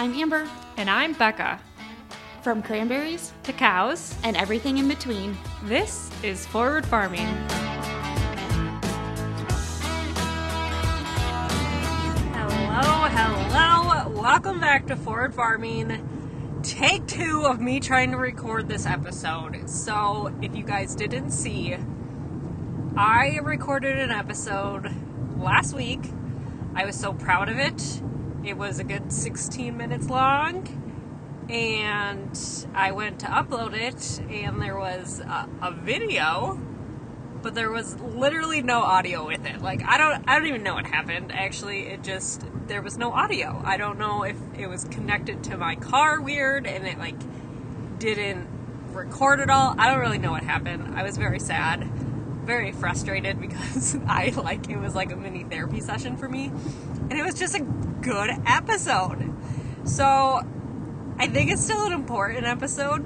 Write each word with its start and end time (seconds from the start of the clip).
I'm 0.00 0.14
Amber. 0.14 0.48
And 0.78 0.88
I'm 0.88 1.12
Becca. 1.12 1.60
From 2.40 2.62
cranberries 2.62 3.34
to 3.42 3.52
cows 3.52 4.14
and 4.24 4.34
everything 4.34 4.78
in 4.78 4.88
between, 4.88 5.36
this 5.64 6.10
is 6.22 6.46
Forward 6.46 6.86
Farming. 6.86 7.26
Hello, 12.32 13.08
hello. 13.10 14.08
Welcome 14.18 14.58
back 14.58 14.86
to 14.86 14.96
Forward 14.96 15.34
Farming. 15.34 16.58
Take 16.62 17.06
two 17.06 17.42
of 17.44 17.60
me 17.60 17.78
trying 17.78 18.10
to 18.12 18.16
record 18.16 18.70
this 18.70 18.86
episode. 18.86 19.68
So, 19.68 20.34
if 20.40 20.56
you 20.56 20.64
guys 20.64 20.94
didn't 20.94 21.32
see, 21.32 21.76
I 22.96 23.38
recorded 23.42 23.98
an 23.98 24.12
episode 24.12 24.90
last 25.36 25.74
week. 25.74 26.00
I 26.74 26.86
was 26.86 26.96
so 26.98 27.12
proud 27.12 27.50
of 27.50 27.58
it. 27.58 28.00
It 28.44 28.56
was 28.56 28.78
a 28.78 28.84
good 28.84 29.12
16 29.12 29.76
minutes 29.76 30.08
long 30.08 30.80
and 31.50 32.66
I 32.74 32.92
went 32.92 33.20
to 33.20 33.26
upload 33.26 33.74
it, 33.74 34.20
and 34.30 34.62
there 34.62 34.78
was 34.78 35.18
a, 35.20 35.48
a, 35.60 35.72
video, 35.72 36.60
but 37.42 37.54
there 37.54 37.70
was 37.70 37.98
literally 38.00 38.62
no 38.62 38.82
audio 38.82 39.26
with 39.26 39.44
it. 39.44 39.60
Like 39.60 39.82
I 39.84 39.98
don't, 39.98 40.22
I 40.28 40.38
don't 40.38 40.46
even 40.46 40.62
know 40.62 40.74
what 40.74 40.86
happened. 40.86 41.32
Actually, 41.32 41.88
it 41.88 42.04
just 42.04 42.44
there 42.68 42.82
was 42.82 42.96
no 42.96 43.12
audio. 43.12 43.60
I 43.64 43.76
don't 43.78 43.98
know 43.98 44.22
if 44.22 44.36
it 44.56 44.68
was 44.68 44.84
connected 44.84 45.42
to 45.44 45.56
my 45.56 45.74
car 45.74 46.20
weird, 46.20 46.66
and 46.66 46.86
it 46.86 46.98
like 46.98 47.18
didn't 47.98 48.46
record 48.92 49.40
at 49.40 49.50
all. 49.50 49.74
I 49.76 49.90
don't 49.90 49.98
really 50.00 50.18
know 50.18 50.30
what 50.30 50.44
happened. 50.44 50.94
I 50.96 51.02
was 51.02 51.16
very 51.16 51.40
sad, 51.40 51.88
very 52.44 52.72
frustrated 52.72 53.40
because 53.40 53.96
I 54.06 54.32
like 54.36 54.68
it 54.68 54.78
was 54.78 54.94
like 54.94 55.12
a 55.12 55.16
mini 55.16 55.44
therapy 55.44 55.80
session 55.80 56.16
for 56.16 56.28
me, 56.28 56.46
and 57.10 57.12
it 57.12 57.24
was 57.24 57.34
just 57.34 57.54
a 57.54 57.60
good 57.60 58.30
episode. 58.46 59.34
So 59.84 60.42
I 61.18 61.26
think 61.26 61.50
it's 61.50 61.62
still 61.62 61.86
an 61.86 61.92
important 61.92 62.46
episode 62.46 63.02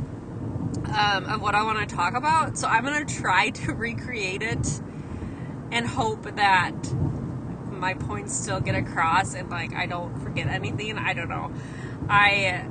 um, 0.89 1.25
of 1.27 1.41
what 1.41 1.55
I 1.55 1.63
want 1.63 1.89
to 1.89 1.95
talk 1.95 2.15
about. 2.15 2.59
So 2.59 2.69
I'm 2.69 2.85
going 2.85 3.07
to 3.07 3.15
try 3.15 3.51
to 3.51 3.73
recreate 3.75 4.43
it 4.43 4.81
and 5.71 5.87
hope 5.87 6.23
that 6.37 6.95
my 7.71 7.95
points 7.95 8.35
still 8.35 8.61
get 8.61 8.75
across 8.75 9.35
and 9.35 9.51
like 9.51 9.75
I 9.75 9.87
don't 9.87 10.19
forget 10.21 10.47
anything. 10.47 10.97
I 10.99 11.13
don't 11.13 11.29
know. 11.29 11.53
I 12.09 12.65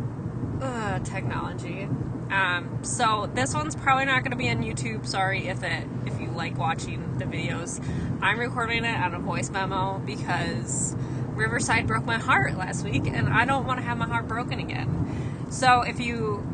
uh, 0.62 1.00
technology. 1.00 1.88
Um, 2.32 2.80
so 2.82 3.30
this 3.34 3.54
one's 3.54 3.76
probably 3.76 4.06
not 4.06 4.24
going 4.24 4.32
to 4.32 4.38
be 4.38 4.50
on 4.50 4.64
YouTube. 4.64 5.06
Sorry 5.06 5.48
if 5.48 5.62
it 5.62 5.88
if 6.06 6.13
like 6.36 6.58
watching 6.58 7.18
the 7.18 7.26
videos. 7.26 7.84
I'm 8.22 8.40
recording 8.40 8.86
it 8.86 8.96
on 8.96 9.14
a 9.14 9.20
voice 9.20 9.50
memo 9.50 10.00
because 10.00 10.96
Riverside 11.36 11.88
broke 11.88 12.06
my 12.06 12.18
heart 12.18 12.58
last 12.58 12.84
week, 12.84 13.08
and 13.08 13.30
I 13.30 13.46
don't 13.46 13.66
want 13.66 13.80
to 13.80 13.86
have 13.86 13.98
my 13.98 14.08
heart 14.08 14.28
broken 14.28 14.60
again. 14.60 15.48
So, 15.50 15.82
if 15.82 16.00
you 16.00 16.48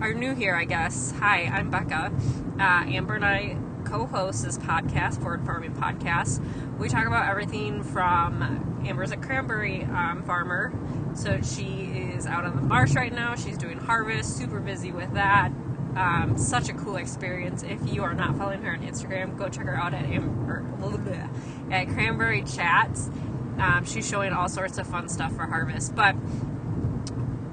are 0.00 0.14
new 0.14 0.34
here, 0.34 0.54
I 0.54 0.64
guess, 0.64 1.12
hi, 1.18 1.44
I'm 1.44 1.70
Becca. 1.70 2.12
Uh, 2.58 2.62
Amber 2.62 3.14
and 3.14 3.24
I 3.24 3.56
co 3.84 4.06
host 4.06 4.44
this 4.44 4.58
podcast, 4.58 5.20
Forward 5.20 5.44
Farming 5.44 5.72
Podcast. 5.72 6.40
We 6.78 6.88
talk 6.88 7.06
about 7.06 7.28
everything 7.28 7.82
from 7.82 8.82
Amber's 8.86 9.10
a 9.10 9.16
cranberry 9.16 9.84
um, 9.84 10.22
farmer. 10.24 10.72
So, 11.14 11.40
she 11.42 12.10
is 12.14 12.26
out 12.26 12.44
on 12.44 12.56
the 12.56 12.62
marsh 12.62 12.94
right 12.94 13.12
now. 13.12 13.34
She's 13.34 13.58
doing 13.58 13.78
harvest, 13.78 14.36
super 14.36 14.60
busy 14.60 14.92
with 14.92 15.14
that. 15.14 15.52
Um, 15.96 16.38
such 16.38 16.68
a 16.68 16.72
cool 16.72 16.96
experience. 16.96 17.62
If 17.62 17.92
you 17.92 18.02
are 18.02 18.14
not 18.14 18.36
following 18.36 18.62
her 18.62 18.72
on 18.72 18.82
Instagram, 18.82 19.36
go 19.36 19.48
check 19.48 19.66
her 19.66 19.76
out 19.76 19.92
at 19.92 20.04
Amber, 20.04 20.64
at 21.70 21.88
Cranberry 21.88 22.42
Chats. 22.42 23.10
Um, 23.58 23.84
she's 23.84 24.08
showing 24.08 24.32
all 24.32 24.48
sorts 24.48 24.78
of 24.78 24.86
fun 24.86 25.08
stuff 25.08 25.34
for 25.34 25.46
harvest. 25.46 25.94
But 25.94 26.14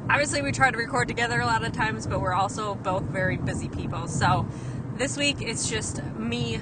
obviously 0.09 0.41
we 0.41 0.51
try 0.51 0.71
to 0.71 0.77
record 0.77 1.07
together 1.07 1.39
a 1.39 1.45
lot 1.45 1.65
of 1.65 1.73
times, 1.73 2.07
but 2.07 2.21
we're 2.21 2.33
also 2.33 2.75
both 2.75 3.03
very 3.03 3.37
busy 3.37 3.67
people. 3.69 4.07
So 4.07 4.47
this 4.95 5.17
week 5.17 5.37
it's 5.41 5.69
just 5.69 6.03
me 6.15 6.59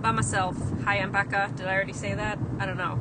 by 0.00 0.12
myself. 0.12 0.56
Hi, 0.84 0.98
I'm 0.98 1.12
Becca. 1.12 1.52
Did 1.56 1.66
I 1.66 1.74
already 1.74 1.92
say 1.92 2.14
that? 2.14 2.38
I 2.60 2.66
don't 2.66 2.78
know. 2.78 3.00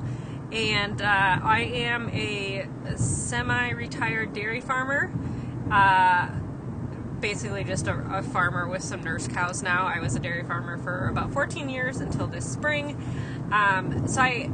And 0.51 1.01
uh, 1.01 1.39
I 1.43 1.61
am 1.61 2.09
a 2.09 2.67
semi 2.95 3.69
retired 3.71 4.33
dairy 4.33 4.61
farmer. 4.61 5.11
Uh, 5.69 6.29
basically, 7.25 7.63
just 7.63 7.87
a, 7.87 7.95
a, 8.13 8.21
farmer 8.21 8.67
with 8.67 8.83
some 8.83 9.03
nurse 9.03 9.27
cows 9.27 9.63
now. 9.63 9.87
I 9.87 9.99
was 9.99 10.15
a 10.15 10.19
dairy 10.19 10.43
farmer 10.43 10.77
for 10.77 11.07
about 11.07 11.33
14 11.33 11.69
years 11.69 11.97
until 11.97 12.27
this 12.27 12.47
spring. 12.47 12.95
Um, 13.51 14.07
so 14.07 14.21
I 14.21 14.51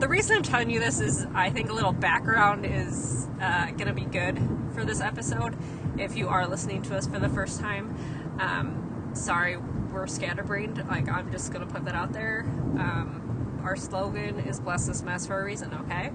the 0.00 0.08
reason 0.08 0.38
I'm 0.38 0.42
telling 0.42 0.70
you 0.70 0.80
this 0.80 0.98
is 0.98 1.24
I 1.32 1.50
think 1.50 1.70
a 1.70 1.72
little 1.72 1.92
background 1.92 2.66
is 2.66 3.28
uh, 3.40 3.66
to 3.86 3.92
be 3.92 4.04
good 4.04 4.40
for 4.74 4.84
this 4.84 5.00
episode. 5.00 5.56
If 5.96 6.16
you 6.16 6.26
are 6.26 6.48
listening 6.48 6.82
to 6.82 6.96
us 6.96 7.06
for 7.06 7.20
the 7.20 7.28
first 7.28 7.60
time, 7.60 7.94
um, 8.40 9.10
sorry, 9.12 9.56
we're 9.56 10.08
scatterbrained. 10.08 10.84
Like, 10.88 11.08
I'm 11.08 11.30
just 11.30 11.52
to 11.64 11.72
put 11.72 11.84
that 11.84 11.94
out 11.94 12.12
there. 12.12 12.40
Um, 12.40 13.60
our 13.62 13.76
slogan 13.76 14.40
is 14.40 14.58
bless 14.58 14.88
this 14.88 15.02
mess 15.02 15.28
for 15.28 15.40
a 15.40 15.44
reason, 15.44 15.72
okay? 15.82 16.10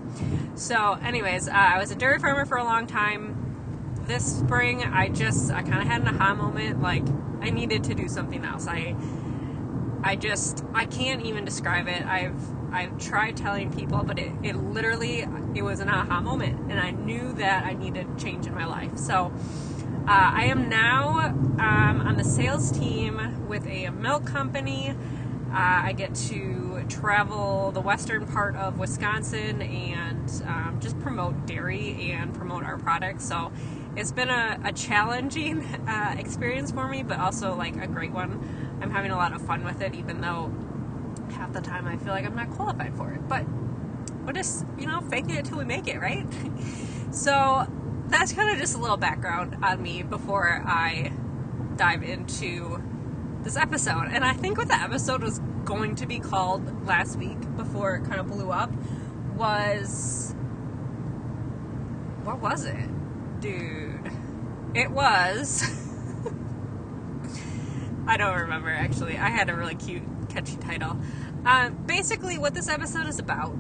So, 0.56 1.00
anyways, 1.02 1.48
uh, 1.48 1.54
I 1.54 1.80
was 1.80 1.90
a 1.92 1.96
dairy 1.96 2.20
farmer 2.20 2.46
for 2.46 2.58
a 2.58 2.66
long 2.66 2.88
time. 2.88 3.37
This 4.08 4.40
spring, 4.40 4.84
I 4.84 5.10
just, 5.10 5.52
I 5.52 5.64
kind 5.64 5.82
of 5.82 5.88
had 5.88 6.02
an 6.02 6.08
aha 6.08 6.34
moment. 6.34 6.82
Like, 6.82 7.04
I 7.42 7.50
needed 7.50 7.84
to 7.86 7.94
do 7.94 8.08
something 8.08 8.46
else. 8.46 8.66
I, 8.66 8.96
I 10.02 10.16
just, 10.16 10.64
I 10.74 10.86
can't 10.86 11.26
even 11.26 11.44
describe 11.44 11.90
it. 11.90 12.06
I've, 12.06 12.40
I've 12.72 12.98
tried 12.98 13.36
telling 13.36 13.70
people, 13.72 14.04
but 14.04 14.18
it, 14.18 14.32
it 14.44 14.56
literally 14.56 15.26
it 15.56 15.62
was 15.62 15.82
an 15.82 15.90
aha 15.90 16.22
moment, 16.22 16.72
and 16.72 16.80
I 16.80 16.92
knew 16.92 17.34
that 17.34 17.66
I 17.66 17.74
needed 17.74 18.18
change 18.18 18.46
in 18.46 18.54
my 18.54 18.66
life. 18.66 18.98
So 18.98 19.34
uh, 20.08 20.32
I 20.34 20.46
am 20.46 20.70
now 20.70 21.20
um, 21.20 22.04
on 22.06 22.16
the 22.16 22.24
sales 22.24 22.72
team 22.72 23.46
with 23.48 23.66
a 23.68 23.90
milk 23.90 24.26
company. 24.26 24.92
Uh, 25.50 25.82
I 25.86 25.94
get 25.94 26.14
to 26.30 26.86
travel 26.90 27.72
the 27.72 27.82
western 27.82 28.26
part 28.28 28.56
of 28.56 28.78
Wisconsin 28.80 29.62
and 29.62 30.30
um, 30.46 30.78
just 30.82 31.00
promote 31.00 31.46
dairy 31.46 32.12
and 32.12 32.34
promote 32.34 32.64
our 32.64 32.78
products. 32.78 33.28
So 33.28 33.52
it's 33.98 34.12
been 34.12 34.30
a, 34.30 34.60
a 34.64 34.72
challenging 34.72 35.66
uh, 35.88 36.16
experience 36.18 36.72
for 36.72 36.88
me, 36.88 37.04
but 37.04 37.20
also 37.20 37.56
like 37.56 37.76
a 37.78 37.88
great 37.88 38.12
one. 38.12 38.78
I'm 38.82 38.92
having 38.92 39.12
a 39.12 39.18
lot 39.18 39.34
of 39.34 39.42
fun 39.42 39.64
with 39.66 39.82
it, 39.82 39.96
even 39.96 40.22
though 40.22 40.54
half 41.32 41.52
the 41.52 41.62
time 41.62 41.88
I 41.88 41.98
feel 41.98 42.14
like 42.14 42.26
I'm 42.26 42.36
not 42.36 42.52
qualified 42.52 42.96
for 42.96 43.12
it. 43.12 43.28
But 43.28 43.46
we're 44.24 44.34
just, 44.34 44.66
you 44.78 44.86
know, 44.86 45.02
faking 45.02 45.32
it 45.32 45.46
till 45.46 45.58
we 45.58 45.66
make 45.66 45.88
it, 45.88 46.00
right? 46.00 46.28
so 47.12 47.68
that's 48.08 48.32
kind 48.34 48.52
of 48.52 48.58
just 48.60 48.76
a 48.76 48.78
little 48.78 48.98
background 48.98 49.58
on 49.64 49.82
me 49.82 50.04
before 50.04 50.64
I 50.66 51.12
dive 51.76 52.04
into 52.04 52.82
this 53.42 53.58
episode. 53.58 54.10
And 54.12 54.24
I 54.24 54.34
think 54.34 54.58
what 54.60 54.68
the 54.68 54.76
episode 54.76 55.24
was 55.24 55.40
going 55.66 55.96
to 55.96 56.06
be 56.06 56.20
called 56.20 56.86
last 56.86 57.18
week 57.18 57.40
before 57.58 57.96
it 57.96 58.04
kind 58.04 58.20
of 58.20 58.28
blew 58.28 58.52
up 58.52 58.72
was. 59.36 60.36
What 62.24 62.40
was 62.42 62.66
it? 62.66 62.90
Dude. 63.40 64.12
It 64.74 64.92
was. 64.92 65.64
I 68.08 68.18
don't 68.18 68.40
remember 68.40 68.70
actually. 68.70 69.18
I 69.18 69.30
had 69.30 69.50
a 69.50 69.56
really 69.56 69.76
cute 69.76 70.04
catchy 70.30 70.56
title. 70.58 70.98
Uh, 71.46 71.70
basically, 71.70 72.38
what 72.38 72.54
this 72.54 72.68
episode 72.68 73.08
is 73.08 73.20
about 73.20 73.56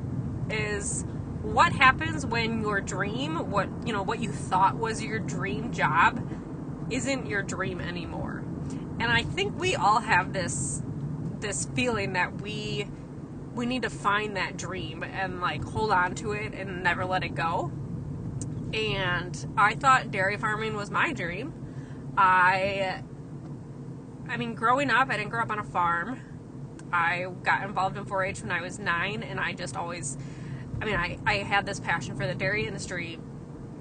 is 0.49 1.05
what 1.41 1.73
happens 1.73 2.25
when 2.25 2.61
your 2.61 2.81
dream, 2.81 3.51
what 3.51 3.69
you 3.85 3.93
know, 3.93 4.03
what 4.03 4.19
you 4.19 4.31
thought 4.31 4.75
was 4.75 5.01
your 5.01 5.19
dream 5.19 5.71
job, 5.71 6.21
isn't 6.89 7.27
your 7.27 7.43
dream 7.43 7.79
anymore. 7.81 8.43
And 8.99 9.11
I 9.11 9.23
think 9.23 9.59
we 9.59 9.75
all 9.75 9.99
have 9.99 10.33
this 10.33 10.81
this 11.39 11.65
feeling 11.75 12.13
that 12.13 12.41
we 12.41 12.87
we 13.53 13.65
need 13.65 13.83
to 13.83 13.89
find 13.89 14.37
that 14.37 14.57
dream 14.57 15.03
and 15.03 15.41
like 15.41 15.63
hold 15.63 15.91
on 15.91 16.15
to 16.15 16.31
it 16.31 16.53
and 16.53 16.83
never 16.83 17.05
let 17.05 17.23
it 17.23 17.35
go. 17.35 17.71
And 18.73 19.53
I 19.57 19.75
thought 19.75 20.11
dairy 20.11 20.37
farming 20.37 20.75
was 20.75 20.91
my 20.91 21.13
dream. 21.13 21.53
I 22.17 23.03
I 24.29 24.37
mean, 24.37 24.55
growing 24.55 24.89
up, 24.89 25.09
I 25.09 25.17
didn't 25.17 25.29
grow 25.29 25.41
up 25.41 25.51
on 25.51 25.59
a 25.59 25.63
farm. 25.63 26.19
I 26.91 27.27
got 27.43 27.63
involved 27.63 27.97
in 27.97 28.05
4 28.05 28.25
H 28.25 28.41
when 28.41 28.51
I 28.51 28.61
was 28.61 28.77
nine, 28.79 29.23
and 29.23 29.39
I 29.39 29.53
just 29.53 29.75
always, 29.77 30.17
I 30.81 30.85
mean, 30.85 30.95
I, 30.95 31.17
I 31.25 31.35
had 31.35 31.65
this 31.65 31.79
passion 31.79 32.15
for 32.17 32.27
the 32.27 32.35
dairy 32.35 32.67
industry 32.67 33.19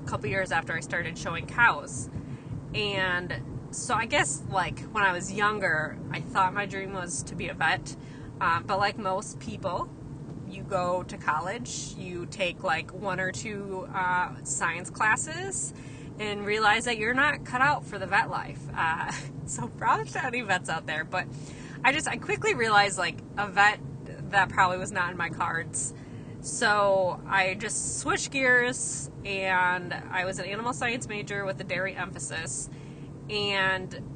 a 0.05 0.09
couple 0.09 0.29
years 0.29 0.53
after 0.53 0.73
I 0.73 0.81
started 0.81 1.19
showing 1.19 1.47
cows. 1.47 2.09
And 2.75 3.43
so 3.71 3.95
I 3.95 4.07
guess, 4.07 4.43
like, 4.51 4.81
when 4.93 5.03
I 5.03 5.13
was 5.13 5.33
younger, 5.33 5.99
I 6.13 6.21
thought 6.21 6.55
my 6.55 6.67
dream 6.67 6.93
was 6.93 7.23
to 7.25 7.35
be 7.35 7.49
a 7.49 7.55
vet. 7.55 7.97
Um, 8.41 8.65
but 8.67 8.79
like 8.79 8.99
most 8.99 9.41
people, 9.41 9.89
you 10.57 10.63
go 10.63 11.03
to 11.05 11.17
college, 11.17 11.95
you 11.97 12.27
take 12.27 12.65
like 12.65 12.93
one 12.93 13.21
or 13.21 13.31
two 13.31 13.89
uh, 13.95 14.31
science 14.43 14.91
classes, 14.91 15.75
and 16.19 16.47
realize 16.47 16.87
that 16.87 16.97
you're 16.97 17.15
not 17.15 17.45
cut 17.45 17.61
out 17.61 17.85
for 17.85 17.99
the 17.99 18.07
vet 18.07 18.31
life. 18.31 18.61
Uh, 18.75 19.13
so, 19.47 19.69
props 19.69 20.13
to 20.13 20.25
any 20.25 20.41
vets 20.41 20.69
out 20.69 20.87
there. 20.87 21.05
But 21.05 21.27
I 21.85 21.93
just 21.93 22.09
I 22.09 22.17
quickly 22.17 22.55
realized 22.55 22.99
like 22.99 23.19
a 23.37 23.47
vet 23.47 23.79
that 24.31 24.49
probably 24.49 24.79
was 24.79 24.91
not 24.91 25.11
in 25.11 25.17
my 25.17 25.29
cards. 25.29 25.95
So 26.41 27.21
I 27.27 27.55
just 27.55 27.99
switched 27.99 28.31
gears 28.31 29.11
and 29.25 29.93
I 30.13 30.25
was 30.25 30.39
an 30.39 30.45
animal 30.45 30.73
science 30.73 31.09
major 31.09 31.45
with 31.45 31.61
a 31.61 31.65
dairy 31.65 31.97
emphasis. 31.97 32.71
And 33.29 34.16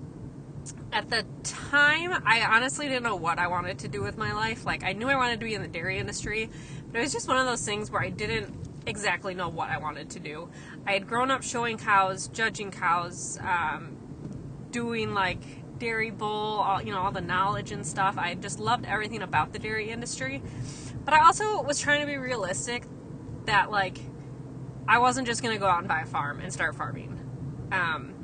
at 0.92 1.08
the 1.08 1.24
time, 1.42 2.22
I 2.26 2.42
honestly 2.42 2.88
didn't 2.88 3.04
know 3.04 3.16
what 3.16 3.38
I 3.38 3.46
wanted 3.46 3.78
to 3.80 3.88
do 3.88 4.02
with 4.02 4.18
my 4.18 4.32
life. 4.32 4.64
Like, 4.64 4.82
I 4.82 4.92
knew 4.92 5.08
I 5.08 5.16
wanted 5.16 5.40
to 5.40 5.46
be 5.46 5.54
in 5.54 5.62
the 5.62 5.68
dairy 5.68 5.98
industry, 5.98 6.50
but 6.90 6.98
it 6.98 7.02
was 7.02 7.12
just 7.12 7.28
one 7.28 7.36
of 7.36 7.46
those 7.46 7.64
things 7.64 7.90
where 7.90 8.02
I 8.02 8.10
didn't 8.10 8.54
exactly 8.86 9.34
know 9.34 9.48
what 9.48 9.70
I 9.70 9.78
wanted 9.78 10.10
to 10.10 10.20
do. 10.20 10.48
I 10.86 10.92
had 10.92 11.06
grown 11.06 11.30
up 11.30 11.42
showing 11.42 11.78
cows, 11.78 12.28
judging 12.28 12.70
cows, 12.70 13.38
um, 13.40 13.96
doing 14.70 15.14
like 15.14 15.42
dairy 15.78 16.10
bowl, 16.10 16.58
all, 16.58 16.82
you 16.82 16.92
know, 16.92 16.98
all 16.98 17.12
the 17.12 17.20
knowledge 17.20 17.72
and 17.72 17.86
stuff. 17.86 18.16
I 18.18 18.34
just 18.34 18.60
loved 18.60 18.86
everything 18.86 19.22
about 19.22 19.52
the 19.52 19.58
dairy 19.58 19.90
industry. 19.90 20.42
But 21.04 21.14
I 21.14 21.24
also 21.24 21.62
was 21.62 21.80
trying 21.80 22.00
to 22.00 22.06
be 22.06 22.16
realistic 22.16 22.84
that 23.46 23.70
like 23.70 23.98
I 24.86 24.98
wasn't 24.98 25.26
just 25.26 25.42
going 25.42 25.54
to 25.54 25.60
go 25.60 25.66
out 25.66 25.78
and 25.78 25.88
buy 25.88 26.02
a 26.02 26.06
farm 26.06 26.40
and 26.40 26.52
start 26.52 26.74
farming. 26.74 27.18
Um, 27.72 28.14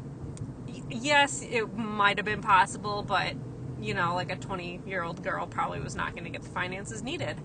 yes, 0.91 1.43
it 1.43 1.77
might 1.77 2.19
have 2.19 2.25
been 2.25 2.43
possible, 2.43 3.03
but 3.03 3.35
you 3.81 3.95
know, 3.95 4.15
like 4.15 4.31
a 4.31 4.37
20 4.37 4.81
year 4.87 5.03
old 5.03 5.23
girl 5.23 5.47
probably 5.47 5.81
was 5.81 5.95
not 5.95 6.13
going 6.13 6.25
to 6.25 6.31
get 6.31 6.43
the 6.43 6.49
finances 6.49 7.03
needed 7.03 7.37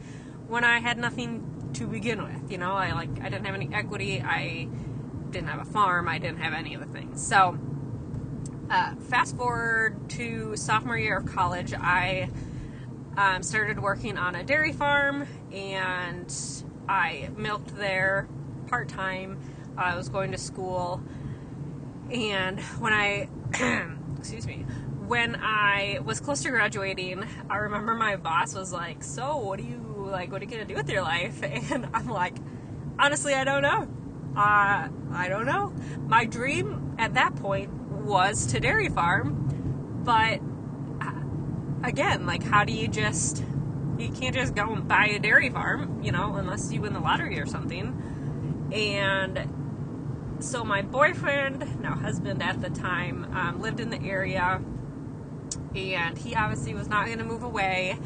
when 0.47 0.63
I 0.63 0.79
had 0.79 0.97
nothing 0.97 1.71
to 1.73 1.87
begin 1.87 2.23
with. 2.23 2.51
You 2.51 2.57
know, 2.57 2.73
I 2.73 2.91
like 2.93 3.09
I 3.21 3.29
didn't 3.29 3.45
have 3.45 3.55
any 3.55 3.69
equity. 3.73 4.21
I 4.21 4.67
didn't 5.29 5.47
have 5.47 5.61
a 5.61 5.71
farm. 5.71 6.07
I 6.07 6.17
didn't 6.19 6.39
have 6.39 6.53
any 6.53 6.73
of 6.73 6.81
the 6.81 6.87
things. 6.87 7.25
So, 7.25 7.57
uh, 8.69 8.95
fast 8.95 9.35
forward 9.37 10.09
to 10.11 10.55
sophomore 10.55 10.97
year 10.97 11.17
of 11.17 11.25
college, 11.25 11.73
I 11.73 12.29
um, 13.17 13.43
started 13.43 13.79
working 13.79 14.17
on 14.17 14.35
a 14.35 14.43
dairy 14.43 14.71
farm 14.71 15.27
and 15.51 16.33
I 16.87 17.29
milked 17.37 17.75
there 17.75 18.27
part 18.67 18.89
time. 18.89 19.39
I 19.77 19.95
was 19.95 20.09
going 20.09 20.31
to 20.31 20.37
school 20.37 21.01
and 22.11 22.59
when 22.79 22.93
I, 22.93 23.29
excuse 24.17 24.45
me, 24.45 24.65
when 25.07 25.35
I 25.35 25.99
was 26.03 26.19
close 26.19 26.41
to 26.43 26.49
graduating, 26.49 27.25
I 27.49 27.57
remember 27.57 27.95
my 27.95 28.15
boss 28.15 28.55
was 28.55 28.71
like, 28.71 29.03
"So, 29.03 29.37
what 29.37 29.59
do 29.59 29.65
you 29.65 30.07
like? 30.09 30.31
What 30.31 30.41
are 30.41 30.45
you 30.45 30.51
gonna 30.51 30.65
do 30.65 30.75
with 30.75 30.89
your 30.89 31.01
life?" 31.01 31.41
And 31.71 31.89
I'm 31.93 32.07
like, 32.07 32.35
"Honestly, 32.99 33.33
I 33.33 33.43
don't 33.43 33.61
know. 33.61 33.87
Uh, 34.35 34.87
I 35.13 35.27
don't 35.27 35.45
know. 35.45 35.73
My 36.07 36.25
dream 36.25 36.95
at 36.97 37.15
that 37.15 37.35
point 37.35 37.71
was 37.71 38.45
to 38.47 38.59
dairy 38.59 38.89
farm, 38.89 40.01
but 40.03 40.39
uh, 41.01 41.87
again, 41.87 42.25
like, 42.25 42.43
how 42.43 42.63
do 42.63 42.73
you 42.73 42.87
just 42.87 43.43
you 43.97 44.09
can't 44.11 44.33
just 44.33 44.55
go 44.55 44.73
and 44.73 44.87
buy 44.87 45.07
a 45.07 45.19
dairy 45.19 45.49
farm, 45.49 46.01
you 46.03 46.11
know, 46.11 46.35
unless 46.35 46.71
you 46.71 46.81
win 46.81 46.93
the 46.93 46.99
lottery 46.99 47.39
or 47.39 47.45
something. 47.45 48.69
And 48.73 49.60
so 50.41 50.63
my 50.63 50.81
boyfriend, 50.81 51.81
now 51.81 51.95
husband 51.95 52.41
at 52.41 52.61
the 52.61 52.69
time, 52.69 53.25
um, 53.35 53.61
lived 53.61 53.79
in 53.79 53.89
the 53.89 54.01
area, 54.01 54.61
and 55.75 56.17
he 56.17 56.35
obviously 56.35 56.73
was 56.73 56.87
not 56.87 57.05
going 57.05 57.19
to 57.19 57.23
move 57.23 57.43
away 57.43 57.97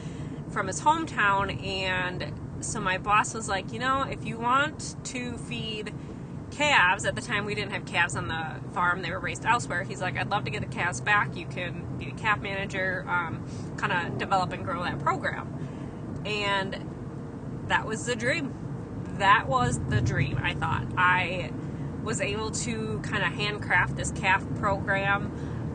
from 0.50 0.68
his 0.68 0.82
hometown. 0.82 1.66
And 1.66 2.34
so 2.60 2.80
my 2.80 2.98
boss 2.98 3.34
was 3.34 3.48
like, 3.48 3.72
you 3.72 3.80
know, 3.80 4.04
if 4.04 4.26
you 4.26 4.38
want 4.38 4.96
to 5.06 5.38
feed 5.38 5.94
calves, 6.52 7.06
at 7.06 7.16
the 7.16 7.22
time 7.22 7.46
we 7.46 7.56
didn't 7.56 7.72
have 7.72 7.86
calves 7.86 8.16
on 8.16 8.28
the 8.28 8.56
farm; 8.74 9.02
they 9.02 9.12
were 9.12 9.20
raised 9.20 9.46
elsewhere. 9.46 9.84
He's 9.84 10.02
like, 10.02 10.18
I'd 10.18 10.30
love 10.30 10.46
to 10.46 10.52
get 10.52 10.62
the 10.62 10.68
calves 10.68 11.02
back. 11.02 11.36
You 11.36 11.46
can 11.46 11.98
be 11.98 12.12
the 12.12 12.20
calf 12.20 12.42
manager, 12.42 13.06
um, 13.08 13.46
kind 13.78 13.94
of 13.94 14.18
develop 14.18 14.52
and 14.52 14.64
grow 14.64 14.84
that 14.84 15.00
program. 15.00 15.52
And 16.26 17.66
that 17.68 17.86
was 17.86 18.06
the 18.06 18.16
dream. 18.16 18.54
That 19.18 19.48
was 19.48 19.80
the 19.90 20.02
dream. 20.02 20.40
I 20.42 20.54
thought 20.54 20.86
I 20.98 21.52
was 22.06 22.22
able 22.22 22.52
to 22.52 23.00
kind 23.04 23.24
of 23.24 23.34
handcraft 23.34 23.98
this 23.98 24.12
calf 24.12 24.46
program. 24.60 25.32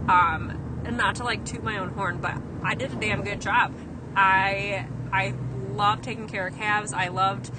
Um, 0.08 0.82
and 0.84 0.96
not 0.96 1.16
to 1.16 1.24
like 1.24 1.44
toot 1.44 1.62
my 1.62 1.78
own 1.78 1.90
horn, 1.90 2.18
but 2.18 2.34
I 2.62 2.74
did 2.74 2.92
a 2.92 2.96
damn 2.96 3.22
good 3.22 3.40
job. 3.40 3.74
I 4.16 4.86
I 5.12 5.34
loved 5.74 6.04
taking 6.04 6.28
care 6.28 6.46
of 6.46 6.56
calves. 6.56 6.92
I 6.92 7.08
loved 7.08 7.50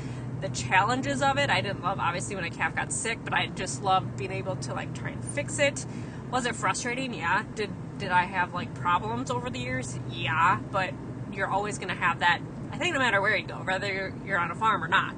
the 0.42 0.50
challenges 0.50 1.22
of 1.22 1.38
it. 1.38 1.50
I 1.50 1.62
didn't 1.62 1.84
love 1.84 2.00
obviously 2.00 2.36
when 2.36 2.46
a 2.46 2.50
calf 2.50 2.76
got 2.76 2.92
sick, 2.92 3.20
but 3.24 3.34
I 3.34 3.48
just 3.48 3.84
loved 3.84 4.18
being 4.18 4.32
able 4.32 4.56
to 4.58 4.74
like 4.74 4.94
try 4.96 5.12
and 5.12 5.24
fix 5.24 5.60
it. 5.60 5.86
Was 6.32 6.46
it 6.46 6.56
frustrating? 6.56 7.14
Yeah. 7.14 7.44
Did 7.56 7.70
did 7.98 8.12
I 8.12 8.24
have 8.24 8.54
like 8.54 8.74
problems 8.74 9.30
over 9.30 9.50
the 9.50 9.60
years? 9.60 10.00
Yeah, 10.10 10.60
but 10.72 10.94
you're 11.32 11.48
always 11.48 11.78
going 11.78 11.90
to 11.90 11.96
have 11.96 12.20
that. 12.20 12.42
I 12.72 12.78
think 12.78 12.94
no 12.94 13.00
matter 13.00 13.22
where 13.22 13.36
you 13.36 13.46
go, 13.46 13.56
whether 13.56 13.94
you're, 13.94 14.14
you're 14.26 14.40
on 14.40 14.50
a 14.50 14.56
farm 14.56 14.84
or 14.84 14.88
not. 14.88 15.16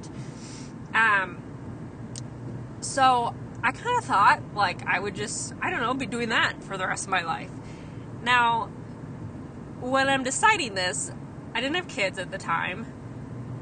Um. 0.94 1.42
So 2.82 3.34
I 3.64 3.72
kind 3.72 3.98
of 3.98 4.04
thought 4.04 4.42
like 4.54 4.86
I 4.86 5.00
would 5.00 5.16
just, 5.16 5.54
I 5.62 5.70
don't 5.70 5.80
know, 5.80 5.94
be 5.94 6.06
doing 6.06 6.30
that 6.30 6.62
for 6.64 6.78
the 6.78 6.86
rest 6.86 7.06
of 7.06 7.10
my 7.10 7.24
life. 7.24 7.50
Now, 8.22 8.66
when 9.80 10.10
I'm 10.10 10.24
deciding 10.24 10.76
this, 10.76 11.12
I 11.54 11.62
didn't 11.62 11.76
have 11.76 11.88
kids 11.88 12.20
at 12.20 12.32
the 12.32 12.38
time. 12.38 12.86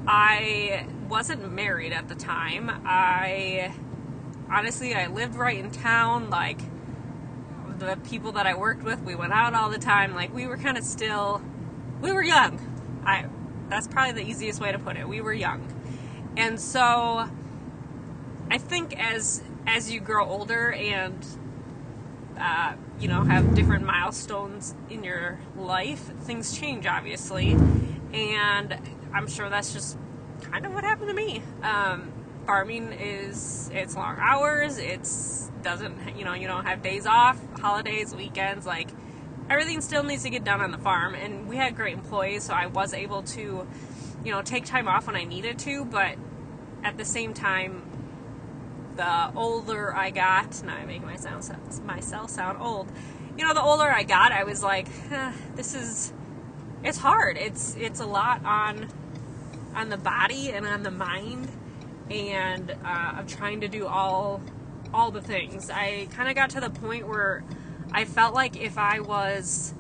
I 0.08 0.88
wasn't 1.08 1.52
married 1.52 1.94
at 1.94 2.08
the 2.08 2.16
time. 2.16 2.72
I 2.86 3.74
honestly, 4.50 4.96
I 4.96 5.08
lived 5.08 5.36
right 5.36 5.58
in 5.58 5.70
town. 5.70 6.30
Like, 6.30 6.60
the 7.78 7.98
people 8.04 8.32
that 8.34 8.48
I 8.48 8.56
worked 8.56 8.84
with, 8.84 9.02
we 9.02 9.16
went 9.16 9.34
out 9.34 9.54
all 9.54 9.70
the 9.70 9.80
time. 9.80 10.16
Like, 10.16 10.34
we 10.34 10.48
were 10.48 10.58
kind 10.58 10.78
of 10.78 10.84
still, 10.84 11.42
we 12.02 12.12
were 12.12 12.24
young. 12.24 12.60
I, 13.06 13.28
that's 13.70 13.88
probably 13.88 14.24
the 14.24 14.30
easiest 14.30 14.60
way 14.60 14.72
to 14.72 14.80
put 14.80 14.98
it. 14.98 15.08
We 15.08 15.22
were 15.22 15.34
young. 15.34 15.68
And 16.38 16.60
so, 16.60 17.30
I 18.50 18.58
think 18.58 18.98
as 19.00 19.44
as 19.68 19.92
you 19.92 20.00
grow 20.00 20.26
older 20.26 20.72
and 20.72 21.26
uh, 22.40 22.74
you 23.00 23.08
know 23.08 23.24
have 23.24 23.54
different 23.56 23.86
milestones 23.86 24.76
in 24.90 25.04
your 25.04 25.40
life, 25.58 26.00
things 26.22 26.58
change 26.58 26.86
obviously, 26.86 27.52
and 28.14 28.78
I'm 29.14 29.28
sure 29.28 29.50
that's 29.50 29.74
just 29.74 29.98
kind 30.42 30.66
of 30.66 30.74
what 30.74 30.84
happened 30.84 31.10
to 31.10 31.14
me. 31.14 31.42
Um, 31.62 32.12
farming 32.46 32.94
is 32.94 33.70
it's 33.74 33.96
long 33.96 34.18
hours. 34.20 34.78
It's 34.78 35.50
doesn't 35.62 36.18
you 36.18 36.26
know 36.26 36.34
you 36.34 36.48
don't 36.48 36.66
have 36.66 36.82
days 36.82 37.06
off, 37.06 37.40
holidays, 37.60 38.16
weekends, 38.16 38.66
like 38.66 38.90
everything 39.50 39.82
still 39.82 40.04
needs 40.04 40.24
to 40.24 40.30
get 40.30 40.44
done 40.44 40.62
on 40.62 40.72
the 40.72 40.78
farm. 40.78 41.16
And 41.16 41.48
we 41.48 41.58
had 41.58 41.76
great 41.76 41.94
employees, 41.94 42.44
so 42.44 42.54
I 42.54 42.68
was 42.68 42.94
able 42.94 43.24
to 43.24 43.68
you 44.24 44.32
know 44.32 44.42
take 44.42 44.66
time 44.66 44.88
off 44.88 45.08
when 45.08 45.16
I 45.16 45.24
needed 45.24 45.60
to, 45.60 45.86
but 45.86 46.16
at 46.84 46.98
the 46.98 47.06
same 47.06 47.34
time 47.34 47.84
the 48.96 49.32
older 49.36 49.96
I 49.96 50.10
got, 50.10 50.64
now 50.64 50.76
I 50.76 50.86
make 50.86 51.02
my 51.02 51.14
myself 51.14 51.82
myself 51.84 52.30
sound 52.30 52.62
old. 52.62 52.92
You 53.38 53.48
know, 53.48 53.54
the 53.54 53.62
older 53.62 53.90
I 53.90 54.04
got, 54.04 54.32
I 54.32 54.44
was 54.44 54.62
like, 54.62 54.88
eh, 55.12 55.32
this 55.56 55.74
is 55.74 56.14
it's 56.84 56.98
hard. 56.98 57.38
It's 57.38 57.76
it's 57.76 58.00
a 58.00 58.06
lot 58.06 58.44
on 58.46 58.88
on 59.76 59.90
the 59.90 59.98
body 59.98 60.52
and 60.52 60.66
on 60.66 60.84
the 60.84 60.92
mind, 60.92 61.50
and 62.10 62.72
uh, 62.72 62.76
I'm 62.84 63.28
trying 63.28 63.62
to 63.62 63.68
do 63.68 63.88
all 63.88 64.42
all 64.94 65.12
the 65.12 65.22
things. 65.22 65.70
I 65.70 66.08
kind 66.12 66.30
of 66.30 66.36
got 66.36 66.50
to 66.52 66.60
the 66.60 66.70
point 66.70 67.08
where 67.08 67.44
I 67.92 68.06
felt 68.06 68.34
like 68.34 68.58
if 68.58 68.78
I 68.78 69.00
was 69.00 69.74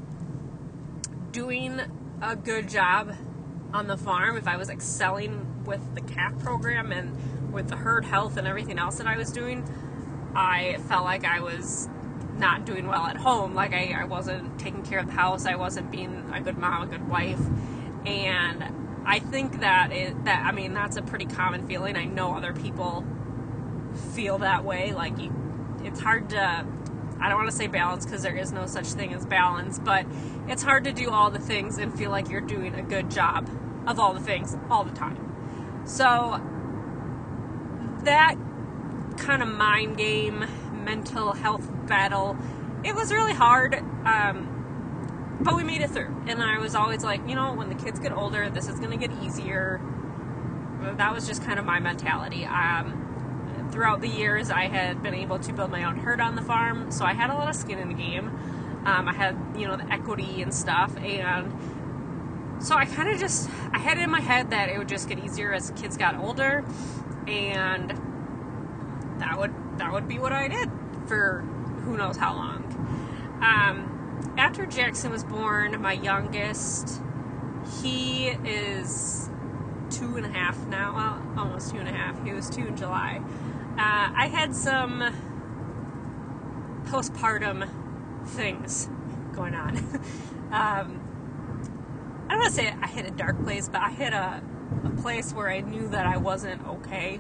doing 1.31 1.81
a 2.21 2.35
good 2.35 2.69
job 2.69 3.15
on 3.73 3.87
the 3.87 3.97
farm, 3.97 4.37
if 4.37 4.47
I 4.47 4.57
was 4.57 4.69
excelling 4.69 5.63
with 5.65 5.95
the 5.95 6.01
calf 6.01 6.37
program 6.39 6.91
and 6.91 7.17
with 7.51 7.67
the 7.67 7.75
herd 7.75 8.05
health 8.05 8.38
and 8.38 8.48
everything 8.48 8.79
else 8.79 8.98
that 8.98 9.08
I 9.08 9.17
was 9.17 9.31
doing, 9.31 9.67
I 10.36 10.77
felt 10.88 11.03
like 11.03 11.25
I 11.25 11.41
was 11.41 11.89
not 12.38 12.65
doing 12.65 12.88
well 12.88 13.05
at 13.05 13.17
home. 13.17 13.53
Like 13.53 13.74
I, 13.74 13.96
I 14.01 14.05
wasn't 14.05 14.60
taking 14.60 14.84
care 14.84 15.00
of 15.00 15.08
the 15.08 15.13
house. 15.13 15.46
I 15.46 15.55
wasn't 15.55 15.91
being 15.91 16.31
a 16.34 16.41
good 16.41 16.58
mom, 16.58 16.84
a 16.84 16.88
good 16.88 17.08
wife. 17.08 17.39
And 18.05 18.63
I 19.05 19.20
think 19.20 19.62
that 19.62 19.91
it, 19.91 20.25
that 20.25 20.46
I 20.46 20.51
mean 20.51 20.74
that's 20.74 20.98
a 20.98 21.01
pretty 21.01 21.25
common 21.25 21.67
feeling. 21.67 21.96
I 21.96 22.05
know 22.05 22.36
other 22.36 22.53
people 22.53 23.05
feel 24.13 24.39
that 24.39 24.63
way. 24.63 24.93
Like 24.93 25.17
you, 25.20 25.34
it's 25.84 26.00
hard 26.00 26.29
to. 26.29 26.65
I 27.20 27.29
don't 27.29 27.38
want 27.38 27.51
to 27.51 27.55
say 27.55 27.67
balance 27.67 28.03
because 28.03 28.24
there 28.24 28.36
is 28.36 28.51
no 28.51 28.65
such 28.65 28.88
thing 28.88 29.13
as 29.13 29.27
balance, 29.27 29.77
but 29.77 30.08
it's 30.48 30.63
hard 30.63 30.86
to 30.86 30.91
do 30.91 31.12
all 31.12 31.29
the 31.29 31.39
things 31.39 31.77
and 31.77 31.96
feel 31.96 32.10
like 32.10 32.29
you're 32.29 32.41
doing 32.41 32.74
a 32.74 32.81
good 32.81 33.12
job 33.12 33.48
of 33.86 34.00
all 34.00 34.13
the 34.13 34.20
things 34.20 34.58
all 34.72 34.84
the 34.84 34.96
time. 34.96 35.84
So 35.86 36.41
that 38.05 38.36
kind 39.17 39.41
of 39.41 39.50
mind 39.50 39.98
game, 39.98 40.46
mental 40.74 41.34
health 41.34 41.70
battle, 41.88 42.38
it 42.84 42.96
was 42.96 43.12
really 43.12 43.34
hard. 43.34 43.75
Um, 44.05 45.38
but 45.41 45.55
we 45.55 45.63
made 45.63 45.81
it 45.81 45.89
through. 45.89 46.24
And 46.27 46.41
I 46.41 46.60
was 46.60 46.75
always 46.75 47.03
like, 47.03 47.27
you 47.27 47.36
know, 47.36 47.53
when 47.53 47.70
the 47.70 47.75
kids 47.75 48.00
get 48.00 48.12
older, 48.12 48.50
this 48.50 48.67
is 48.67 48.79
going 48.79 48.91
to 48.91 49.08
get 49.08 49.15
easier. 49.24 49.81
That 50.98 51.13
was 51.13 51.27
just 51.27 51.43
kind 51.43 51.60
of 51.60 51.65
my 51.65 51.79
mentality. 51.79 52.46
Um, 52.46 53.70
throughout 53.72 54.01
the 54.01 54.08
years, 54.08 54.51
I 54.51 54.67
had 54.67 55.01
been 55.01 55.13
able 55.13 55.39
to 55.39 55.53
build 55.53 55.72
my 55.72 55.84
own 55.84 55.98
herd 55.98 56.20
on 56.20 56.36
the 56.36 56.41
farm, 56.41 56.91
so 56.91 57.05
I 57.05 57.13
had 57.13 57.29
a 57.29 57.34
lot 57.34 57.50
of 57.50 57.55
skin 57.55 57.79
in 57.79 57.88
the 57.88 57.93
game. 57.93 58.27
Um, 58.86 59.08
I 59.08 59.13
had, 59.13 59.38
you 59.55 59.67
know, 59.67 59.77
the 59.77 59.91
equity 59.91 60.41
and 60.41 60.53
stuff, 60.53 60.96
and 60.98 61.53
so 62.61 62.75
I 62.75 62.85
kind 62.85 63.09
of 63.09 63.19
just 63.19 63.49
I 63.71 63.79
had 63.79 63.97
it 63.97 64.01
in 64.01 64.09
my 64.09 64.21
head 64.21 64.51
that 64.51 64.69
it 64.69 64.77
would 64.77 64.89
just 64.89 65.09
get 65.09 65.23
easier 65.23 65.53
as 65.53 65.71
kids 65.75 65.97
got 65.97 66.15
older, 66.15 66.63
and 67.27 67.89
that 69.19 69.37
would 69.37 69.53
that 69.77 69.91
would 69.91 70.07
be 70.07 70.19
what 70.19 70.31
I 70.31 70.47
did 70.47 70.69
for 71.07 71.41
who 71.83 71.97
knows 71.97 72.17
how 72.17 72.35
long. 72.35 72.63
Um, 73.41 74.33
after 74.37 74.65
Jackson 74.65 75.11
was 75.11 75.23
born, 75.23 75.81
my 75.81 75.93
youngest, 75.93 77.01
he 77.81 78.27
is 78.27 79.29
two 79.89 80.15
and 80.15 80.25
a 80.25 80.29
half 80.29 80.57
now, 80.67 80.95
well, 80.95 81.43
almost 81.43 81.71
two 81.71 81.77
and 81.77 81.89
a 81.89 81.91
half. 81.91 82.23
He 82.23 82.31
was 82.31 82.49
two 82.49 82.67
in 82.67 82.77
July. 82.77 83.19
Uh, 83.77 84.13
I 84.15 84.29
had 84.31 84.55
some 84.55 85.13
postpartum 86.85 87.67
things 88.25 88.87
going 89.33 89.55
on. 89.55 89.77
um, 90.51 91.00
I 92.31 92.35
don't 92.35 92.43
want 92.43 92.55
to 92.55 92.61
say 92.61 92.73
I 92.81 92.88
hit 92.88 93.05
a 93.05 93.11
dark 93.11 93.43
place, 93.43 93.67
but 93.67 93.81
I 93.81 93.89
hit 93.89 94.13
a, 94.13 94.41
a 94.85 94.89
place 95.01 95.33
where 95.33 95.50
I 95.50 95.59
knew 95.59 95.89
that 95.89 96.07
I 96.07 96.15
wasn't 96.15 96.65
okay. 96.65 97.19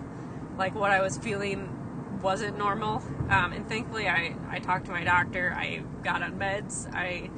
Like 0.57 0.73
what 0.73 0.89
I 0.91 1.01
was 1.01 1.17
feeling 1.17 2.21
wasn't 2.21 2.57
normal. 2.57 3.03
Um, 3.29 3.51
and 3.51 3.67
thankfully, 3.67 4.07
I, 4.07 4.37
I 4.49 4.59
talked 4.59 4.85
to 4.85 4.91
my 4.93 5.03
doctor. 5.03 5.53
I 5.53 5.83
got 6.01 6.23
on 6.23 6.39
meds. 6.39 6.89
I 6.95 7.29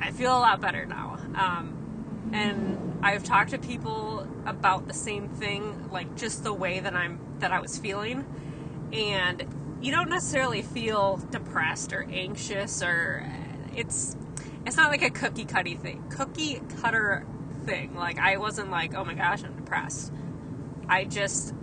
I 0.00 0.10
feel 0.10 0.36
a 0.36 0.40
lot 0.40 0.60
better 0.60 0.84
now. 0.84 1.20
Um, 1.36 2.30
and 2.32 2.98
I've 3.04 3.22
talked 3.22 3.50
to 3.50 3.58
people 3.58 4.26
about 4.44 4.88
the 4.88 4.94
same 4.94 5.28
thing, 5.28 5.88
like 5.92 6.16
just 6.16 6.42
the 6.42 6.52
way 6.52 6.80
that 6.80 6.96
I'm 6.96 7.20
that 7.38 7.52
I 7.52 7.60
was 7.60 7.78
feeling. 7.78 8.26
And 8.92 9.44
you 9.80 9.92
don't 9.92 10.10
necessarily 10.10 10.62
feel 10.62 11.18
depressed 11.30 11.92
or 11.92 12.04
anxious 12.10 12.82
or 12.82 13.24
it's 13.76 14.16
it's 14.66 14.76
not 14.76 14.90
like 14.90 15.02
a 15.02 15.10
cookie 15.10 15.44
cutty 15.44 15.74
thing 15.74 16.04
cookie 16.10 16.60
cutter 16.80 17.26
thing. 17.64 17.94
Like 17.94 18.18
i 18.18 18.36
wasn't 18.36 18.70
like 18.70 18.94
oh 18.94 19.04
my 19.04 19.14
gosh 19.14 19.44
i'm 19.44 19.56
depressed. 19.56 20.12
I 20.88 21.04
just 21.04 21.54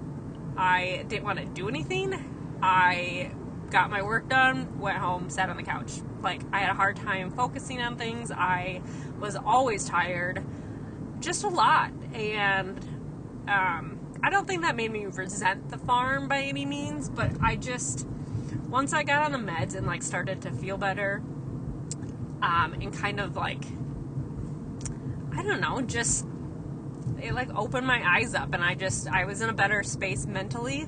i 0.57 1.05
didn't 1.07 1.23
want 1.23 1.39
to 1.39 1.45
do 1.45 1.67
anything. 1.67 2.57
I 2.61 3.31
got 3.71 3.89
my 3.89 4.01
work 4.03 4.29
done 4.29 4.79
went 4.79 4.97
home 4.97 5.29
sat 5.29 5.49
on 5.49 5.57
the 5.57 5.63
couch. 5.63 5.93
Like 6.21 6.41
i 6.51 6.59
had 6.59 6.69
a 6.69 6.73
hard 6.75 6.97
time 6.97 7.31
focusing 7.31 7.81
on 7.81 7.97
things. 7.97 8.31
I 8.31 8.81
was 9.19 9.35
always 9.35 9.85
tired 9.85 10.43
just 11.19 11.43
a 11.43 11.49
lot. 11.49 11.91
And 12.13 12.79
um, 13.47 13.99
I 14.23 14.29
don't 14.29 14.47
think 14.47 14.61
that 14.61 14.75
made 14.75 14.91
me 14.91 15.05
resent 15.05 15.69
the 15.69 15.77
farm 15.77 16.27
by 16.27 16.41
any 16.41 16.65
means, 16.65 17.09
but 17.09 17.31
I 17.41 17.55
just 17.55 18.07
once 18.69 18.93
I 18.93 19.03
got 19.03 19.23
on 19.23 19.31
the 19.31 19.51
meds 19.51 19.75
and 19.75 19.85
like 19.85 20.03
started 20.03 20.41
to 20.43 20.51
feel 20.51 20.77
better, 20.77 21.21
um, 22.45 22.73
and 22.73 22.93
kind 22.93 23.19
of 23.19 23.35
like 23.35 23.63
I 25.35 25.43
don't 25.43 25.59
know, 25.59 25.81
just 25.81 26.25
it 27.21 27.33
like 27.33 27.53
opened 27.55 27.87
my 27.87 28.01
eyes 28.05 28.35
up, 28.35 28.53
and 28.53 28.63
I 28.63 28.75
just 28.75 29.07
I 29.07 29.25
was 29.25 29.41
in 29.41 29.49
a 29.49 29.53
better 29.53 29.83
space 29.83 30.25
mentally, 30.25 30.87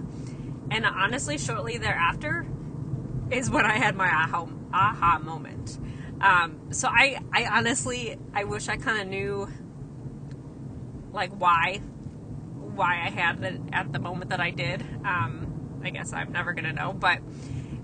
and 0.72 0.86
honestly, 0.86 1.38
shortly 1.38 1.78
thereafter 1.78 2.48
is 3.32 3.50
when 3.50 3.66
I 3.66 3.78
had 3.78 3.96
my 3.96 4.08
aha 4.08 4.48
aha 4.72 5.20
moment. 5.20 5.80
Um, 6.22 6.72
so 6.72 6.88
I 6.88 7.20
I 7.34 7.46
honestly 7.46 8.18
I 8.34 8.44
wish 8.44 8.70
I 8.70 8.78
kind 8.78 9.02
of 9.02 9.08
knew 9.08 9.48
like 11.12 11.32
why 11.32 11.82
why 12.76 13.02
I 13.04 13.10
had 13.10 13.44
it 13.44 13.60
at 13.74 13.92
the 13.92 14.00
moment 14.00 14.30
that 14.30 14.40
I 14.40 14.52
did. 14.52 14.82
Um, 15.04 15.82
I 15.84 15.90
guess 15.90 16.14
I'm 16.14 16.32
never 16.32 16.54
gonna 16.54 16.74
know, 16.74 16.94
but 16.94 17.20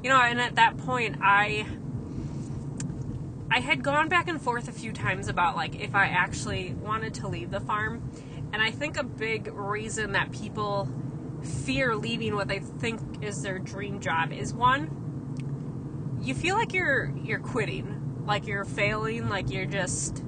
you 0.04 0.10
know, 0.10 0.22
and 0.22 0.40
at 0.40 0.56
that 0.56 0.78
point, 0.78 1.18
I 1.22 1.66
I 3.52 3.60
had 3.60 3.84
gone 3.84 4.10
back 4.10 4.28
and 4.28 4.42
forth 4.42 4.68
a 4.68 4.72
few 4.72 4.92
times 4.92 5.28
about 5.28 5.56
like 5.56 5.80
if 5.80 5.96
I 5.96 6.08
actually 6.08 6.74
wanted 6.74 7.14
to 7.16 7.28
leave 7.28 7.52
the 7.52 7.60
farm, 7.60 8.12
and 8.52 8.62
I 8.62 8.72
think 8.72 8.98
a 8.98 9.04
big 9.04 9.48
reason 9.54 10.14
that 10.14 10.32
people 10.32 10.90
fear 11.44 11.96
leaving 11.96 12.36
what 12.36 12.48
they 12.48 12.60
think 12.60 13.24
is 13.24 13.42
their 13.42 13.60
dream 13.60 14.00
job 14.00 14.32
is 14.32 14.54
one, 14.54 16.20
you 16.22 16.34
feel 16.34 16.56
like 16.56 16.74
you're 16.74 17.14
you're 17.24 17.40
quitting, 17.40 18.24
like 18.26 18.48
you're 18.48 18.66
failing, 18.66 19.30
like 19.30 19.50
you're 19.52 19.66
just 19.66 20.24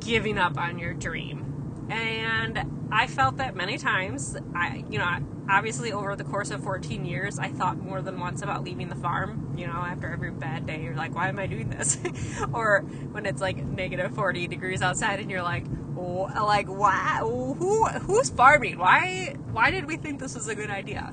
giving 0.00 0.38
up 0.38 0.58
on 0.58 0.78
your 0.78 0.94
dream. 0.94 1.86
And 1.90 2.88
I 2.92 3.06
felt 3.06 3.38
that 3.38 3.56
many 3.56 3.78
times. 3.78 4.36
I, 4.54 4.84
you 4.90 4.98
know, 4.98 5.18
obviously 5.48 5.92
over 5.92 6.16
the 6.16 6.24
course 6.24 6.50
of 6.50 6.62
14 6.62 7.04
years, 7.04 7.38
I 7.38 7.48
thought 7.48 7.78
more 7.78 8.02
than 8.02 8.18
once 8.18 8.42
about 8.42 8.64
leaving 8.64 8.88
the 8.88 8.96
farm. 8.96 9.54
You 9.56 9.66
know, 9.66 9.72
after 9.72 10.10
every 10.10 10.30
bad 10.30 10.66
day, 10.66 10.82
you're 10.82 10.96
like, 10.96 11.14
why 11.14 11.28
am 11.28 11.38
I 11.38 11.46
doing 11.46 11.70
this? 11.70 11.98
or 12.52 12.80
when 13.12 13.26
it's 13.26 13.40
like 13.40 13.56
negative 13.56 14.14
40 14.14 14.48
degrees 14.48 14.82
outside, 14.82 15.20
and 15.20 15.30
you're 15.30 15.42
like, 15.42 15.64
like, 15.96 16.68
why? 16.68 17.18
Who, 17.22 17.84
who's 17.84 18.30
farming? 18.30 18.78
Why, 18.78 19.36
why 19.50 19.70
did 19.70 19.86
we 19.86 19.96
think 19.96 20.20
this 20.20 20.34
was 20.34 20.48
a 20.48 20.54
good 20.54 20.70
idea? 20.70 21.12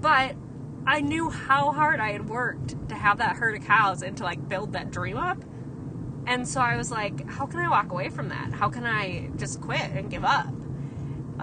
But 0.00 0.36
I 0.86 1.00
knew 1.00 1.30
how 1.30 1.72
hard 1.72 2.00
I 2.00 2.12
had 2.12 2.28
worked 2.28 2.88
to 2.88 2.94
have 2.94 3.18
that 3.18 3.36
herd 3.36 3.56
of 3.56 3.66
cows 3.66 4.02
and 4.02 4.16
to 4.18 4.24
like 4.24 4.48
build 4.48 4.72
that 4.72 4.90
dream 4.90 5.16
up. 5.16 5.38
And 6.26 6.48
so 6.48 6.60
I 6.60 6.76
was 6.76 6.90
like, 6.90 7.26
how 7.28 7.46
can 7.46 7.60
I 7.60 7.68
walk 7.68 7.90
away 7.90 8.08
from 8.08 8.28
that? 8.28 8.52
How 8.52 8.68
can 8.68 8.84
I 8.84 9.30
just 9.36 9.60
quit 9.60 9.90
and 9.90 10.10
give 10.10 10.24
up? 10.24 10.52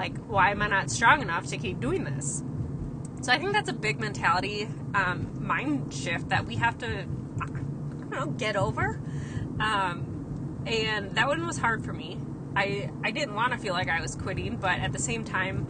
Like, 0.02 0.18
why 0.26 0.50
am 0.50 0.64
I 0.64 0.68
not 0.68 0.90
strong 0.90 1.22
enough 1.22 1.46
to 1.50 1.58
keep 1.58 1.80
doing 1.80 2.06
this? 2.06 2.42
So 3.22 3.32
I 3.32 3.38
think 3.38 3.54
that's 3.54 3.70
a 3.70 3.74
big 3.74 4.00
mentality 4.00 4.68
um, 4.96 5.30
mind 5.40 5.94
shift 5.94 6.30
that 6.30 6.48
we 6.48 6.56
have 6.56 6.76
to, 6.80 7.06
know, 8.10 8.26
get 8.26 8.56
over. 8.56 9.00
Um, 9.60 10.64
and 10.66 11.14
that 11.18 11.28
one 11.28 11.46
was 11.46 11.60
hard 11.60 11.86
for 11.86 11.94
me. 11.94 12.18
I 12.56 12.90
I 13.04 13.12
didn't 13.12 13.36
want 13.36 13.54
to 13.54 13.60
feel 13.60 13.74
like 13.74 13.90
I 13.90 14.02
was 14.02 14.16
quitting, 14.16 14.56
but 14.56 14.80
at 14.80 14.92
the 14.92 14.98
same 14.98 15.24
time, 15.24 15.68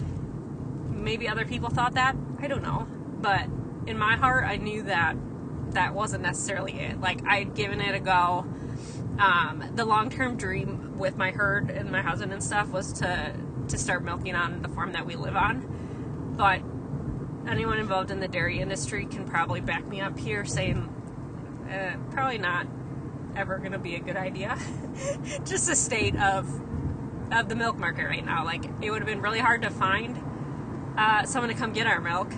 maybe 1.03 1.27
other 1.27 1.43
people 1.43 1.69
thought 1.69 1.95
that. 1.95 2.15
I 2.39 2.47
don't 2.47 2.63
know, 2.63 2.87
but 3.19 3.47
in 3.85 3.97
my 3.97 4.15
heart, 4.15 4.45
I 4.45 4.55
knew 4.55 4.83
that 4.83 5.17
that 5.71 5.93
wasn't 5.93 6.23
necessarily 6.23 6.79
it. 6.79 7.01
Like 7.01 7.21
I'd 7.27 7.53
given 7.53 7.81
it 7.81 7.93
a 7.95 7.99
go. 7.99 8.45
Um, 9.19 9.71
the 9.75 9.83
long 9.83 10.09
term 10.09 10.37
dream 10.37 10.97
with 10.97 11.17
my 11.17 11.31
herd 11.31 11.69
and 11.69 11.91
my 11.91 12.01
husband 12.01 12.31
and 12.31 12.41
stuff 12.41 12.69
was 12.69 12.93
to 12.93 13.35
to 13.71 13.77
start 13.77 14.03
milking 14.03 14.35
on 14.35 14.61
the 14.61 14.69
farm 14.69 14.93
that 14.93 15.05
we 15.05 15.15
live 15.15 15.35
on. 15.35 16.33
But 16.37 16.61
anyone 17.49 17.79
involved 17.79 18.11
in 18.11 18.19
the 18.19 18.27
dairy 18.27 18.59
industry 18.59 19.05
can 19.05 19.27
probably 19.27 19.61
back 19.61 19.85
me 19.85 20.01
up 20.01 20.17
here 20.17 20.45
saying 20.45 20.87
uh, 21.69 21.97
probably 22.11 22.37
not 22.37 22.67
ever 23.35 23.57
going 23.57 23.71
to 23.71 23.79
be 23.79 23.95
a 23.95 23.99
good 23.99 24.17
idea. 24.17 24.57
Just 25.45 25.67
the 25.67 25.75
state 25.75 26.15
of 26.15 26.47
of 27.31 27.47
the 27.47 27.55
milk 27.55 27.77
market 27.77 28.03
right 28.05 28.25
now. 28.25 28.43
Like 28.43 28.65
it 28.81 28.91
would 28.91 28.99
have 28.99 29.07
been 29.07 29.21
really 29.21 29.39
hard 29.39 29.61
to 29.61 29.69
find 29.69 30.21
uh, 30.97 31.23
someone 31.23 31.49
to 31.49 31.55
come 31.55 31.71
get 31.71 31.87
our 31.87 32.01
milk, 32.01 32.29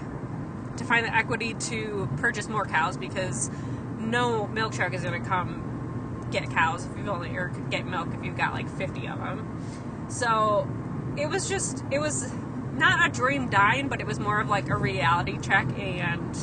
to 0.77 0.83
find 0.85 1.05
the 1.05 1.13
equity 1.13 1.55
to 1.55 2.07
purchase 2.17 2.47
more 2.47 2.65
cows 2.65 2.95
because 2.95 3.49
no 3.97 4.47
milk 4.47 4.73
truck 4.73 4.93
is 4.93 5.01
going 5.01 5.21
to 5.21 5.27
come 5.27 6.27
get 6.31 6.49
cows 6.51 6.85
if 6.85 6.97
you've 6.97 7.09
only 7.09 7.35
or 7.35 7.49
get 7.69 7.85
milk 7.85 8.09
if 8.13 8.23
you've 8.23 8.37
got 8.37 8.53
like 8.53 8.69
50 8.69 9.07
of 9.07 9.19
them. 9.19 10.07
So 10.09 10.67
it 11.17 11.27
was 11.29 11.47
just 11.47 11.83
it 11.91 11.99
was 11.99 12.31
not 12.73 13.07
a 13.07 13.11
dream 13.11 13.49
dying, 13.49 13.87
but 13.87 14.01
it 14.01 14.07
was 14.07 14.19
more 14.19 14.39
of 14.39 14.49
like 14.49 14.69
a 14.69 14.75
reality 14.75 15.37
check 15.39 15.67
and 15.77 16.35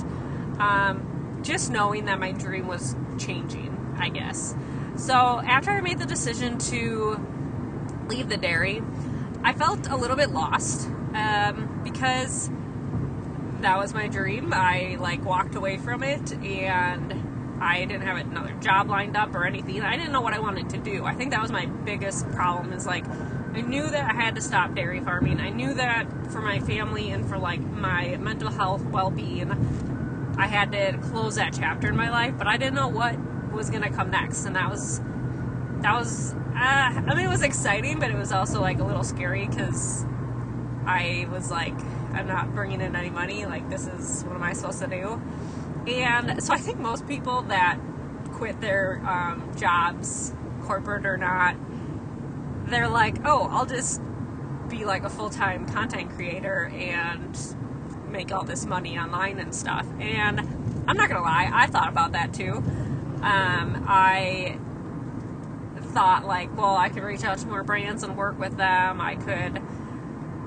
um, 0.60 1.40
just 1.42 1.70
knowing 1.70 2.04
that 2.04 2.20
my 2.20 2.32
dream 2.32 2.66
was 2.66 2.94
changing, 3.18 3.96
I 3.98 4.10
guess. 4.10 4.54
So 4.96 5.14
after 5.14 5.70
I 5.70 5.80
made 5.80 5.98
the 5.98 6.06
decision 6.06 6.58
to 6.58 7.18
leave 8.08 8.28
the 8.28 8.36
dairy, 8.36 8.82
I 9.42 9.54
felt 9.54 9.88
a 9.88 9.96
little 9.96 10.16
bit 10.16 10.30
lost 10.30 10.86
um, 11.14 11.80
because 11.82 12.50
that 13.62 13.78
was 13.78 13.94
my 13.94 14.08
dream. 14.08 14.52
I 14.52 14.96
like 15.00 15.24
walked 15.24 15.54
away 15.54 15.78
from 15.78 16.02
it 16.02 16.32
and 16.32 17.60
I 17.62 17.84
didn't 17.84 18.02
have 18.02 18.16
another 18.16 18.54
job 18.60 18.88
lined 18.88 19.16
up 19.16 19.34
or 19.34 19.44
anything. 19.44 19.82
I 19.82 19.96
didn't 19.96 20.12
know 20.12 20.20
what 20.20 20.32
I 20.32 20.38
wanted 20.38 20.70
to 20.70 20.78
do. 20.78 21.04
I 21.04 21.14
think 21.14 21.32
that 21.32 21.42
was 21.42 21.50
my 21.50 21.66
biggest 21.66 22.30
problem 22.30 22.72
is 22.72 22.86
like 22.86 23.04
I 23.52 23.62
knew 23.62 23.82
that 23.88 24.10
I 24.10 24.14
had 24.14 24.36
to 24.36 24.40
stop 24.40 24.74
dairy 24.74 25.00
farming. 25.00 25.40
I 25.40 25.50
knew 25.50 25.74
that 25.74 26.06
for 26.30 26.40
my 26.40 26.60
family 26.60 27.10
and 27.10 27.28
for 27.28 27.36
like 27.36 27.60
my 27.60 28.16
mental 28.16 28.50
health 28.50 28.82
well-being, 28.84 29.50
I 30.38 30.46
had 30.46 30.72
to 30.72 30.98
close 30.98 31.34
that 31.34 31.52
chapter 31.52 31.88
in 31.88 31.96
my 31.96 32.10
life. 32.10 32.34
But 32.38 32.46
I 32.46 32.56
didn't 32.56 32.74
know 32.74 32.88
what 32.88 33.16
was 33.52 33.68
gonna 33.68 33.90
come 33.90 34.10
next, 34.10 34.44
and 34.44 34.54
that 34.56 34.70
was 34.70 35.00
that 35.80 35.94
was. 35.94 36.34
Uh, 36.54 36.56
I 36.56 37.14
mean, 37.14 37.26
it 37.26 37.28
was 37.28 37.42
exciting, 37.42 37.98
but 37.98 38.10
it 38.10 38.16
was 38.16 38.32
also 38.32 38.60
like 38.60 38.78
a 38.80 38.84
little 38.84 39.04
scary 39.04 39.46
because 39.46 40.04
I 40.86 41.26
was 41.30 41.50
like, 41.50 41.74
I'm 42.12 42.26
not 42.26 42.54
bringing 42.54 42.80
in 42.80 42.94
any 42.94 43.10
money. 43.10 43.46
Like, 43.46 43.68
this 43.70 43.86
is 43.86 44.22
what 44.24 44.36
am 44.36 44.42
I 44.42 44.52
supposed 44.52 44.80
to 44.80 44.86
do? 44.86 45.20
And 45.90 46.42
so 46.42 46.52
I 46.52 46.58
think 46.58 46.78
most 46.78 47.06
people 47.08 47.42
that 47.42 47.78
quit 48.32 48.60
their 48.60 49.02
um, 49.06 49.50
jobs, 49.56 50.34
corporate 50.62 51.06
or 51.06 51.16
not, 51.16 51.56
they're 52.70 52.88
like, 52.88 53.16
oh, 53.24 53.48
I'll 53.50 53.66
just 53.66 54.00
be 54.68 54.84
like 54.84 55.04
a 55.04 55.10
full 55.10 55.30
time 55.30 55.66
content 55.66 56.10
creator 56.10 56.66
and 56.74 57.36
make 58.08 58.32
all 58.32 58.44
this 58.44 58.66
money 58.66 58.98
online 58.98 59.38
and 59.38 59.54
stuff. 59.54 59.86
And 60.00 60.40
I'm 60.86 60.96
not 60.96 61.08
gonna 61.08 61.22
lie, 61.22 61.50
I 61.52 61.66
thought 61.66 61.88
about 61.88 62.12
that 62.12 62.32
too. 62.32 62.54
Um, 63.22 63.84
I 63.86 64.58
thought 65.92 66.24
like, 66.26 66.56
well, 66.56 66.76
I 66.76 66.88
could 66.88 67.02
reach 67.02 67.24
out 67.24 67.38
to 67.38 67.46
more 67.46 67.62
brands 67.62 68.02
and 68.02 68.16
work 68.16 68.38
with 68.38 68.56
them. 68.56 69.00
I 69.00 69.16
could 69.16 69.60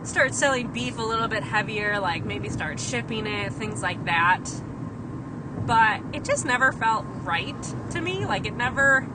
start 0.07 0.33
selling 0.33 0.71
beef 0.71 0.97
a 0.97 1.01
little 1.01 1.27
bit 1.27 1.43
heavier, 1.43 1.99
like 1.99 2.25
maybe 2.25 2.49
start 2.49 2.79
shipping 2.79 3.27
it, 3.27 3.53
things 3.53 3.81
like 3.81 4.03
that. 4.05 4.43
But 5.65 6.01
it 6.13 6.25
just 6.25 6.45
never 6.45 6.71
felt 6.71 7.05
right 7.07 7.55
to 7.91 8.01
me. 8.01 8.25
Like 8.25 8.45
it 8.45 8.55
never 8.55 9.07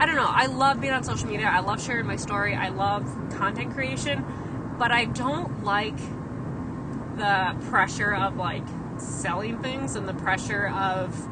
I 0.00 0.06
don't 0.06 0.16
know. 0.16 0.26
I 0.26 0.46
love 0.46 0.80
being 0.80 0.94
on 0.94 1.04
social 1.04 1.28
media. 1.28 1.46
I 1.46 1.60
love 1.60 1.82
sharing 1.82 2.06
my 2.06 2.16
story. 2.16 2.54
I 2.54 2.70
love 2.70 3.04
content 3.32 3.74
creation, 3.74 4.24
but 4.78 4.90
I 4.90 5.04
don't 5.04 5.62
like 5.62 5.98
the 7.18 7.54
pressure 7.68 8.14
of 8.14 8.36
like 8.36 8.64
selling 8.96 9.58
things 9.58 9.96
and 9.96 10.08
the 10.08 10.14
pressure 10.14 10.68
of 10.68 11.28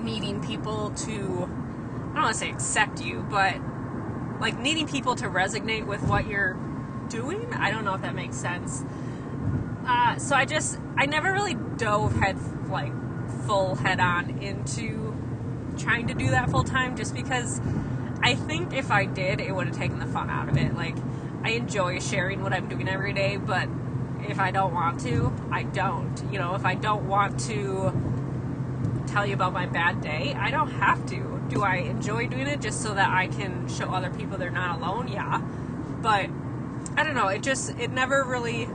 needing 0.00 0.42
people 0.44 0.90
to 0.90 1.12
I 1.12 2.14
don't 2.14 2.22
want 2.22 2.32
to 2.32 2.38
say 2.40 2.50
accept 2.50 3.00
you, 3.00 3.24
but 3.30 3.54
like 4.40 4.58
needing 4.58 4.88
people 4.88 5.14
to 5.14 5.26
resonate 5.26 5.86
with 5.86 6.02
what 6.02 6.26
you're 6.26 6.58
doing. 7.08 7.54
I 7.54 7.70
don't 7.70 7.84
know 7.84 7.94
if 7.94 8.02
that 8.02 8.16
makes 8.16 8.36
sense. 8.36 8.82
Uh, 9.86 10.18
so 10.18 10.34
I 10.34 10.44
just 10.44 10.80
I 10.96 11.06
never 11.06 11.32
really 11.32 11.54
dove 11.76 12.16
head 12.16 12.36
like 12.68 12.92
full 13.46 13.76
head 13.76 14.00
on 14.00 14.42
into 14.42 15.16
trying 15.78 16.08
to 16.08 16.14
do 16.14 16.30
that 16.30 16.50
full 16.50 16.64
time 16.64 16.96
just 16.96 17.14
because 17.14 17.60
I 18.22 18.34
think 18.34 18.74
if 18.74 18.90
I 18.90 19.04
did, 19.06 19.40
it 19.40 19.54
would 19.54 19.68
have 19.68 19.76
taken 19.76 19.98
the 19.98 20.06
fun 20.06 20.30
out 20.30 20.48
of 20.48 20.56
it. 20.56 20.74
Like 20.74 20.96
I 21.42 21.50
enjoy 21.50 22.00
sharing 22.00 22.42
what 22.42 22.52
I'm 22.52 22.68
doing 22.68 22.88
every 22.88 23.12
day, 23.12 23.36
but 23.36 23.68
if 24.28 24.40
I 24.40 24.50
don't 24.50 24.74
want 24.74 25.00
to, 25.00 25.32
I 25.50 25.62
don't. 25.62 26.22
You 26.32 26.38
know, 26.38 26.54
if 26.54 26.64
I 26.64 26.74
don't 26.74 27.08
want 27.08 27.40
to 27.40 27.92
tell 29.06 29.26
you 29.26 29.34
about 29.34 29.52
my 29.52 29.66
bad 29.66 30.00
day, 30.00 30.34
I 30.36 30.50
don't 30.50 30.70
have 30.70 31.06
to. 31.06 31.42
Do 31.48 31.62
I 31.62 31.76
enjoy 31.76 32.26
doing 32.26 32.46
it 32.46 32.60
just 32.60 32.82
so 32.82 32.94
that 32.94 33.08
I 33.08 33.28
can 33.28 33.68
show 33.68 33.90
other 33.90 34.10
people 34.10 34.36
they're 34.36 34.50
not 34.50 34.78
alone? 34.80 35.08
Yeah. 35.08 35.38
But 35.38 36.28
I 36.96 37.04
don't 37.04 37.14
know, 37.14 37.28
it 37.28 37.42
just 37.42 37.70
it 37.78 37.90
never 37.90 38.24
really 38.24 38.68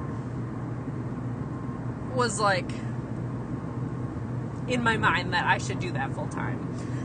was 2.15 2.39
like 2.39 2.71
in 4.67 4.81
my 4.81 4.97
mind 4.97 5.33
that 5.33 5.45
I 5.45 5.57
should 5.57 5.79
do 5.79 5.91
that 5.91 6.13
full 6.13 6.27
time. 6.27 6.59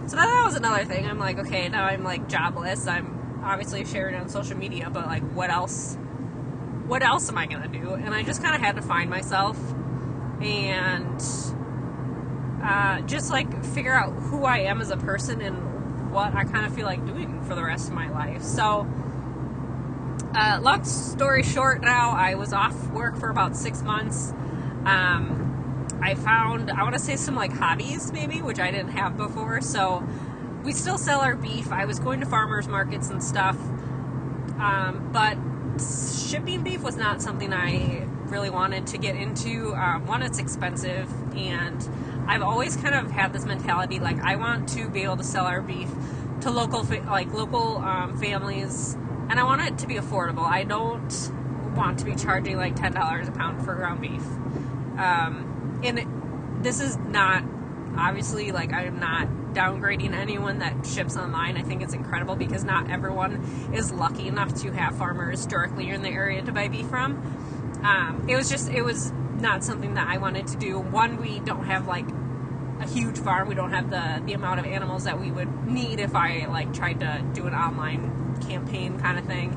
So 0.09 0.17
that 0.17 0.43
was 0.45 0.57
another 0.57 0.87
thing. 0.87 1.07
I'm 1.07 1.19
like, 1.19 1.39
okay, 1.39 1.69
now 1.69 1.85
I'm 1.85 2.03
like 2.03 2.29
jobless. 2.29 2.87
I'm 2.87 3.41
obviously 3.45 3.85
sharing 3.85 4.15
on 4.15 4.29
social 4.31 4.57
media, 4.57 4.89
but 4.91 5.07
like 5.07 5.23
what 5.35 5.51
else 5.51 5.97
what 6.87 7.03
else 7.03 7.29
am 7.29 7.37
I 7.37 7.45
to 7.45 7.69
do? 7.69 7.93
And 7.93 8.15
I 8.15 8.23
just 8.23 8.43
kind 8.43 8.55
of 8.55 8.63
had 8.63 8.77
to 8.77 8.83
find 8.83 9.11
myself 9.11 9.59
and 10.41 11.23
uh, 12.63 13.03
just 13.03 13.31
like 13.31 13.63
figure 13.63 13.95
out 13.95 14.13
who 14.15 14.45
I 14.45 14.61
am 14.61 14.81
as 14.81 14.91
a 14.91 14.97
person 14.97 15.43
and 15.43 16.11
what 16.11 16.35
I 16.35 16.45
kind 16.45 16.65
of 16.65 16.75
feel 16.75 16.87
like 16.87 17.05
doing 17.05 17.43
for 17.45 17.55
the 17.55 17.63
rest 17.63 17.89
of 17.89 17.95
my 17.95 18.09
life. 18.09 18.43
So, 18.43 18.89
uh, 20.35 20.61
long 20.63 20.85
story 20.85 21.43
short, 21.43 21.83
now 21.83 22.13
I 22.13 22.35
was 22.35 22.55
off 22.55 22.89
work 22.89 23.19
for 23.19 23.29
about 23.29 23.57
six 23.57 23.83
months. 23.83 24.33
Um, 24.87 25.38
I 26.01 26.15
found, 26.15 26.71
I 26.71 26.83
want 26.83 26.95
to 26.95 27.01
say, 27.01 27.17
some 27.17 27.35
like 27.35 27.53
hobbies 27.53 28.13
maybe, 28.13 28.43
which 28.43 28.59
I 28.59 28.71
didn't 28.71 28.93
have 28.93 29.17
before. 29.17 29.61
So, 29.61 30.07
we 30.65 30.73
still 30.73 30.99
sell 30.99 31.21
our 31.21 31.37
beef. 31.37 31.73
I 31.73 31.85
was 31.87 31.99
going 31.99 32.21
to 32.21 32.27
farmers 32.27 32.69
markets 32.69 33.11
and 33.11 33.23
stuff. 33.23 33.57
Um, 34.59 35.11
but 35.13 35.39
shipping 35.81 36.63
beef 36.63 36.83
was 36.83 36.97
not 36.97 37.23
something 37.23 37.53
I 37.53 38.07
really 38.27 38.51
wanted 38.51 38.87
to 38.89 38.99
get 38.99 39.17
into. 39.17 39.75
Um, 39.75 40.07
one, 40.07 40.23
it's 40.23 40.39
expensive, 40.39 41.11
and 41.35 41.89
I've 42.27 42.43
always 42.43 42.77
kind 42.77 42.95
of 42.95 43.11
had 43.11 43.33
this 43.33 43.45
mentality 43.45 44.01
like 44.01 44.19
I 44.21 44.37
want 44.37 44.69
to 44.71 44.89
be 44.91 45.05
able 45.05 45.17
to 45.17 45.25
sell 45.25 45.47
our 45.47 45.63
beef 45.63 45.89
to 46.43 46.51
local 46.51 46.85
fa- 46.85 47.05
like 47.07 47.33
local 47.33 47.79
um, 47.79 48.19
families, 48.19 48.95
and 49.31 49.39
I 49.39 49.45
want 49.45 49.63
it 49.63 49.79
to 49.79 49.87
be 49.87 49.95
affordable. 49.95 50.45
I 50.45 50.65
don't 50.65 51.33
want 51.77 52.01
to 52.01 52.05
be 52.05 52.15
charging 52.15 52.57
like 52.57 52.77
ten 52.77 52.93
dollars 52.93 53.29
a 53.29 53.33
pound 53.33 53.65
for 53.65 53.75
ground 53.75 54.01
beef. 54.01 54.27
Um, 54.99 55.55
and 55.83 56.65
this 56.65 56.81
is 56.81 56.97
not 56.97 57.45
obviously 57.97 58.53
like 58.53 58.73
I'm 58.73 59.01
not 59.01 59.29
downgrading 59.53 60.15
anyone 60.15 60.59
that 60.61 60.87
ships 60.87 61.17
online. 61.17 61.57
I 61.57 61.63
think 61.63 61.83
it's 61.83 61.95
incredible 61.95 62.37
because 62.37 62.65
not 62.65 62.91
everyone 62.91 63.71
is 63.73 63.93
lucky 63.93 64.29
enough 64.29 64.55
to 64.63 64.73
have 64.73 64.97
farmers 64.97 65.47
directly 65.47 65.91
in 65.91 66.03
the 66.03 66.11
area 66.11 66.43
to 66.43 66.53
buy 66.53 66.69
beef 66.69 66.87
from. 66.87 67.17
Um, 67.83 68.27
it 68.29 68.37
was 68.37 68.49
just, 68.49 68.69
it 68.71 68.83
was 68.83 69.13
not 69.41 69.65
something 69.65 69.95
that 69.95 70.09
I 70.09 70.19
wanted 70.19 70.47
to 70.49 70.57
do. 70.57 70.79
One, 70.79 71.21
we 71.21 71.41
don't 71.41 71.65
have 71.65 71.87
like 71.87 72.07
a 72.81 72.87
huge 72.87 73.19
farm. 73.19 73.49
We 73.49 73.55
don't 73.55 73.73
have 73.73 73.91
the 73.91 74.23
the 74.25 74.35
amount 74.35 74.61
of 74.61 74.67
animals 74.67 75.05
that 75.05 75.21
we 75.21 75.31
would 75.31 75.67
need 75.67 76.01
if 76.01 76.15
I 76.15 76.47
like 76.47 76.73
tried 76.73 77.01
to 77.01 77.25
do 77.35 77.47
an 77.47 77.55
online 77.55 78.37
campaign 78.47 78.99
kind 79.01 79.19
of 79.19 79.25
thing. 79.27 79.51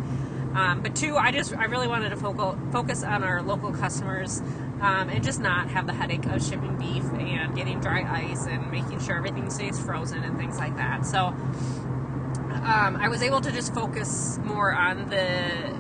Um, 0.55 0.81
but 0.81 0.95
two, 0.95 1.17
I 1.17 1.31
just 1.31 1.55
I 1.55 1.65
really 1.65 1.87
wanted 1.87 2.09
to 2.09 2.17
focus 2.17 2.59
focus 2.71 3.03
on 3.03 3.23
our 3.23 3.41
local 3.41 3.71
customers 3.71 4.41
um, 4.81 5.09
and 5.09 5.23
just 5.23 5.39
not 5.39 5.69
have 5.69 5.85
the 5.85 5.93
headache 5.93 6.25
of 6.25 6.43
shipping 6.43 6.75
beef 6.77 7.03
and 7.13 7.55
getting 7.55 7.79
dry 7.79 8.03
ice 8.03 8.47
and 8.47 8.71
making 8.71 8.99
sure 8.99 9.15
everything 9.15 9.49
stays 9.49 9.79
frozen 9.79 10.23
and 10.23 10.37
things 10.37 10.57
like 10.57 10.75
that. 10.75 11.05
So 11.05 11.27
um, 11.27 12.97
I 12.99 13.07
was 13.07 13.21
able 13.21 13.41
to 13.41 13.51
just 13.51 13.73
focus 13.73 14.39
more 14.43 14.73
on 14.73 15.09
the 15.09 15.79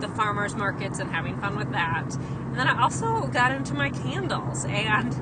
the 0.00 0.08
farmers 0.08 0.56
markets 0.56 0.98
and 0.98 1.10
having 1.10 1.38
fun 1.40 1.56
with 1.56 1.70
that. 1.72 2.14
And 2.16 2.56
then 2.58 2.66
I 2.66 2.82
also 2.82 3.28
got 3.28 3.52
into 3.52 3.72
my 3.72 3.90
candles 3.90 4.64
and 4.64 5.14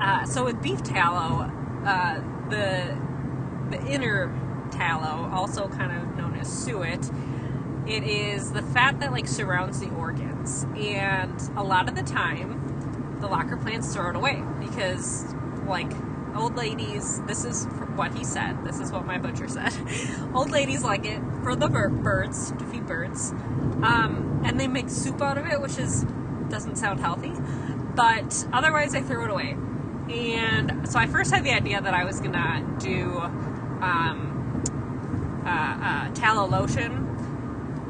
uh, 0.00 0.24
so 0.24 0.44
with 0.44 0.60
beef 0.60 0.82
tallow, 0.82 1.50
uh, 1.84 2.20
the 2.48 2.98
the 3.70 3.86
inner 3.86 4.34
tallow, 4.72 5.30
also 5.32 5.68
kind 5.68 5.92
of 5.92 6.16
known 6.16 6.34
as 6.34 6.50
suet 6.50 7.08
it 7.86 8.04
is 8.04 8.52
the 8.52 8.62
fat 8.62 9.00
that 9.00 9.10
like 9.12 9.26
surrounds 9.26 9.80
the 9.80 9.90
organs, 9.90 10.66
and 10.76 11.40
a 11.56 11.62
lot 11.62 11.88
of 11.88 11.96
the 11.96 12.02
time, 12.02 12.61
the 13.22 13.28
locker 13.28 13.56
plants 13.56 13.94
throw 13.94 14.10
it 14.10 14.16
away 14.16 14.42
because, 14.60 15.34
like, 15.66 15.90
old 16.36 16.56
ladies. 16.56 17.22
This 17.22 17.44
is 17.44 17.64
what 17.94 18.14
he 18.14 18.24
said. 18.24 18.64
This 18.64 18.80
is 18.80 18.90
what 18.92 19.06
my 19.06 19.16
butcher 19.18 19.48
said. 19.48 19.72
old 20.34 20.50
ladies 20.50 20.82
like 20.82 21.06
it 21.06 21.20
for 21.42 21.56
the 21.56 21.68
birds 21.68 22.50
to 22.52 22.64
feed 22.66 22.86
birds, 22.86 23.30
um, 23.82 24.42
and 24.44 24.58
they 24.58 24.66
make 24.66 24.90
soup 24.90 25.22
out 25.22 25.38
of 25.38 25.46
it, 25.46 25.60
which 25.60 25.78
is 25.78 26.04
doesn't 26.48 26.76
sound 26.76 27.00
healthy, 27.00 27.32
but 27.94 28.46
otherwise 28.52 28.92
they 28.92 29.00
throw 29.00 29.24
it 29.24 29.30
away. 29.30 29.56
And 30.10 30.86
so 30.88 30.98
I 30.98 31.06
first 31.06 31.32
had 31.32 31.44
the 31.44 31.52
idea 31.52 31.80
that 31.80 31.94
I 31.94 32.04
was 32.04 32.20
gonna 32.20 32.76
do 32.78 33.18
um, 33.80 35.42
uh, 35.46 35.48
uh, 35.48 36.14
tallow 36.14 36.46
lotion 36.46 37.08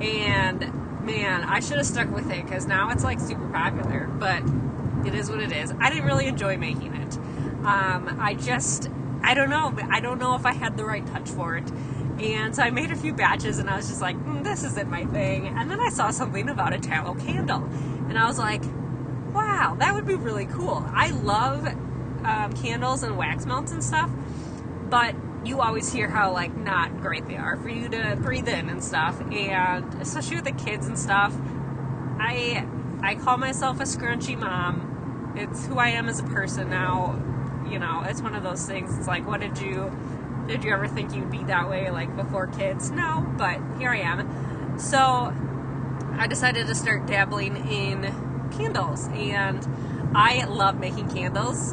and 0.00 0.60
man, 1.04 1.42
I 1.42 1.60
should 1.60 1.76
have 1.76 1.86
stuck 1.86 2.10
with 2.10 2.30
it 2.30 2.44
because 2.44 2.66
now 2.66 2.90
it's 2.90 3.04
like 3.04 3.20
super 3.20 3.48
popular. 3.48 4.06
But 4.06 4.42
it 5.06 5.14
is 5.14 5.30
what 5.30 5.40
it 5.40 5.52
is. 5.52 5.72
I 5.80 5.90
didn't 5.90 6.04
really 6.04 6.26
enjoy 6.26 6.56
making 6.56 6.94
it. 6.94 7.16
Um, 7.64 8.16
I 8.20 8.34
just, 8.34 8.90
I 9.22 9.34
don't 9.34 9.50
know. 9.50 9.76
I 9.90 10.00
don't 10.00 10.18
know 10.18 10.34
if 10.34 10.46
I 10.46 10.52
had 10.52 10.76
the 10.76 10.84
right 10.84 11.06
touch 11.06 11.28
for 11.28 11.56
it. 11.56 11.70
And 12.20 12.54
so 12.54 12.62
I 12.62 12.70
made 12.70 12.90
a 12.90 12.96
few 12.96 13.12
batches 13.12 13.58
and 13.58 13.68
I 13.68 13.76
was 13.76 13.88
just 13.88 14.00
like, 14.00 14.16
mm, 14.16 14.44
this 14.44 14.64
isn't 14.64 14.88
my 14.90 15.04
thing. 15.06 15.48
And 15.48 15.70
then 15.70 15.80
I 15.80 15.88
saw 15.88 16.10
something 16.10 16.48
about 16.48 16.72
a 16.72 16.78
tallow 16.78 17.14
candle. 17.14 17.64
And 18.08 18.18
I 18.18 18.26
was 18.26 18.38
like, 18.38 18.62
wow, 19.32 19.76
that 19.78 19.94
would 19.94 20.06
be 20.06 20.14
really 20.14 20.46
cool. 20.46 20.84
I 20.92 21.10
love 21.10 21.66
um, 22.24 22.52
candles 22.52 23.02
and 23.02 23.16
wax 23.16 23.46
melts 23.46 23.72
and 23.72 23.82
stuff. 23.82 24.10
But 24.88 25.14
you 25.44 25.60
always 25.60 25.92
hear 25.92 26.08
how 26.08 26.32
like 26.32 26.56
not 26.56 27.00
great 27.00 27.26
they 27.26 27.36
are 27.36 27.56
for 27.56 27.68
you 27.68 27.88
to 27.88 28.16
breathe 28.20 28.48
in 28.48 28.68
and 28.68 28.82
stuff 28.82 29.20
and 29.20 29.94
especially 30.00 30.36
with 30.36 30.44
the 30.44 30.52
kids 30.52 30.86
and 30.86 30.98
stuff 30.98 31.34
i 32.20 32.64
i 33.02 33.14
call 33.16 33.36
myself 33.36 33.80
a 33.80 33.82
scrunchy 33.82 34.38
mom 34.38 34.91
it's 35.36 35.66
who 35.66 35.78
i 35.78 35.88
am 35.88 36.08
as 36.08 36.18
a 36.20 36.24
person 36.24 36.68
now 36.70 37.18
you 37.70 37.78
know 37.78 38.02
it's 38.06 38.20
one 38.20 38.34
of 38.34 38.42
those 38.42 38.66
things 38.66 38.96
it's 38.98 39.06
like 39.06 39.26
what 39.26 39.40
did 39.40 39.58
you 39.58 39.90
did 40.46 40.64
you 40.64 40.72
ever 40.72 40.88
think 40.88 41.14
you'd 41.14 41.30
be 41.30 41.42
that 41.44 41.68
way 41.70 41.90
like 41.90 42.14
before 42.16 42.46
kids? 42.46 42.90
No 42.90 43.26
but 43.38 43.60
here 43.78 43.90
i 43.90 43.98
am. 43.98 44.78
So 44.78 45.32
i 46.18 46.26
decided 46.26 46.66
to 46.66 46.74
start 46.74 47.06
dabbling 47.06 47.56
in 47.70 48.02
candles 48.50 49.08
and 49.08 49.66
i 50.14 50.44
love 50.44 50.78
making 50.78 51.08
candles 51.08 51.72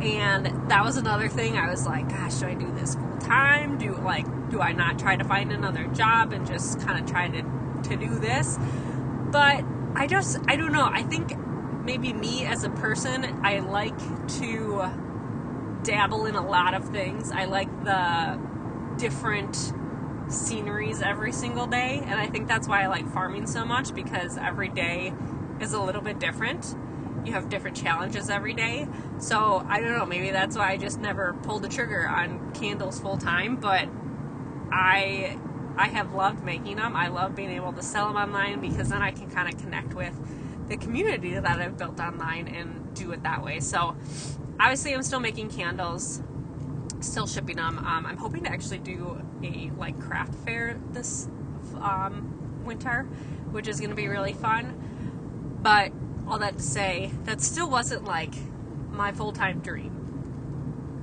and 0.00 0.46
that 0.70 0.82
was 0.84 0.96
another 0.96 1.28
thing 1.28 1.56
i 1.56 1.68
was 1.70 1.86
like 1.86 2.08
gosh 2.08 2.36
do 2.36 2.46
i 2.46 2.54
do 2.54 2.70
this 2.72 2.94
full 2.94 3.18
time? 3.18 3.78
Do 3.78 3.94
like 3.96 4.26
do 4.50 4.60
i 4.60 4.72
not 4.72 4.98
try 4.98 5.16
to 5.16 5.24
find 5.24 5.52
another 5.52 5.84
job 5.88 6.32
and 6.32 6.46
just 6.46 6.80
kind 6.80 7.02
of 7.02 7.10
try 7.10 7.28
to 7.28 7.42
to 7.88 7.96
do 7.96 8.18
this? 8.18 8.58
But 9.30 9.64
i 9.94 10.06
just 10.06 10.38
i 10.48 10.56
don't 10.56 10.72
know 10.72 10.88
i 10.90 11.02
think 11.02 11.32
maybe 11.84 12.12
me 12.12 12.44
as 12.44 12.64
a 12.64 12.70
person 12.70 13.24
i 13.42 13.58
like 13.58 13.98
to 14.28 14.84
dabble 15.82 16.26
in 16.26 16.34
a 16.34 16.46
lot 16.46 16.74
of 16.74 16.88
things 16.88 17.30
i 17.30 17.44
like 17.44 17.68
the 17.84 18.40
different 18.98 19.72
sceneries 20.28 21.02
every 21.02 21.32
single 21.32 21.66
day 21.66 22.00
and 22.04 22.18
i 22.18 22.26
think 22.26 22.48
that's 22.48 22.66
why 22.66 22.82
i 22.82 22.86
like 22.86 23.06
farming 23.12 23.46
so 23.46 23.64
much 23.64 23.94
because 23.94 24.38
every 24.38 24.68
day 24.68 25.12
is 25.60 25.72
a 25.72 25.80
little 25.80 26.00
bit 26.00 26.18
different 26.18 26.74
you 27.24 27.32
have 27.32 27.48
different 27.48 27.76
challenges 27.76 28.28
every 28.28 28.52
day. 28.52 28.86
So 29.18 29.64
I 29.68 29.80
don't 29.80 29.92
know, 29.92 30.06
maybe 30.06 30.30
that's 30.30 30.56
why 30.56 30.70
I 30.72 30.76
just 30.76 31.00
never 31.00 31.34
pulled 31.42 31.62
the 31.62 31.68
trigger 31.68 32.06
on 32.06 32.52
candles 32.52 33.00
full 33.00 33.16
time, 33.16 33.56
but 33.56 33.88
I 34.70 35.38
I 35.76 35.88
have 35.88 36.12
loved 36.14 36.44
making 36.44 36.76
them. 36.76 36.94
I 36.94 37.08
love 37.08 37.34
being 37.34 37.50
able 37.50 37.72
to 37.72 37.82
sell 37.82 38.06
them 38.08 38.16
online 38.16 38.60
because 38.60 38.90
then 38.90 39.02
I 39.02 39.10
can 39.10 39.30
kind 39.30 39.52
of 39.52 39.60
connect 39.60 39.94
with 39.94 40.14
the 40.68 40.76
community 40.76 41.34
that 41.34 41.58
I've 41.60 41.76
built 41.76 42.00
online 42.00 42.48
and 42.48 42.94
do 42.94 43.12
it 43.12 43.22
that 43.22 43.42
way. 43.42 43.60
So 43.60 43.96
obviously, 44.58 44.94
I'm 44.94 45.02
still 45.02 45.20
making 45.20 45.50
candles, 45.50 46.22
still 47.00 47.26
shipping 47.26 47.56
them. 47.56 47.78
Um, 47.78 48.06
I'm 48.06 48.16
hoping 48.16 48.44
to 48.44 48.50
actually 48.50 48.78
do 48.78 49.20
a 49.42 49.70
like 49.78 49.98
craft 50.00 50.34
fair 50.46 50.78
this 50.92 51.28
um, 51.80 52.62
winter, 52.64 53.02
which 53.50 53.68
is 53.68 53.78
going 53.78 53.90
to 53.90 53.96
be 53.96 54.08
really 54.08 54.32
fun. 54.32 54.80
But 55.62 55.92
all 56.26 56.38
that 56.38 56.56
to 56.56 56.62
say, 56.62 57.10
that 57.24 57.40
still 57.40 57.68
wasn't 57.68 58.04
like 58.04 58.34
my 58.90 59.12
full 59.12 59.32
time 59.32 59.60
dream. 59.60 59.94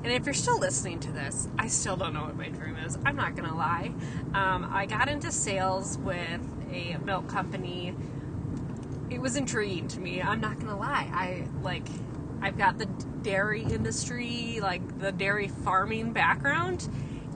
And 0.04 0.12
if 0.12 0.26
you're 0.26 0.34
still 0.34 0.58
listening 0.58 1.00
to 1.02 1.12
this, 1.12 1.48
I 1.60 1.68
still 1.68 1.96
don't 1.96 2.14
know 2.14 2.24
what 2.24 2.36
my 2.36 2.50
dream 2.50 2.76
is. 2.78 2.98
I'm 3.06 3.16
not 3.16 3.36
gonna 3.36 3.56
lie. 3.56 3.94
Um, 4.34 4.68
I 4.72 4.88
got 4.88 5.10
into 5.10 5.32
sales 5.32 5.98
with 6.00 6.42
a 6.72 6.98
milk 7.04 7.28
company. 7.28 7.96
It 9.12 9.20
was 9.20 9.36
intriguing 9.36 9.90
to 9.90 10.00
me. 10.00 10.22
I'm 10.22 10.40
not 10.40 10.58
gonna 10.58 10.78
lie. 10.78 11.10
I 11.14 11.48
like, 11.62 11.86
I've 12.42 12.58
got 12.58 12.78
the 12.78 12.86
dairy 13.22 13.62
industry, 13.64 14.60
like 14.62 15.00
the 15.00 15.12
dairy 15.12 15.50
farming 15.50 16.14
background, 16.14 16.88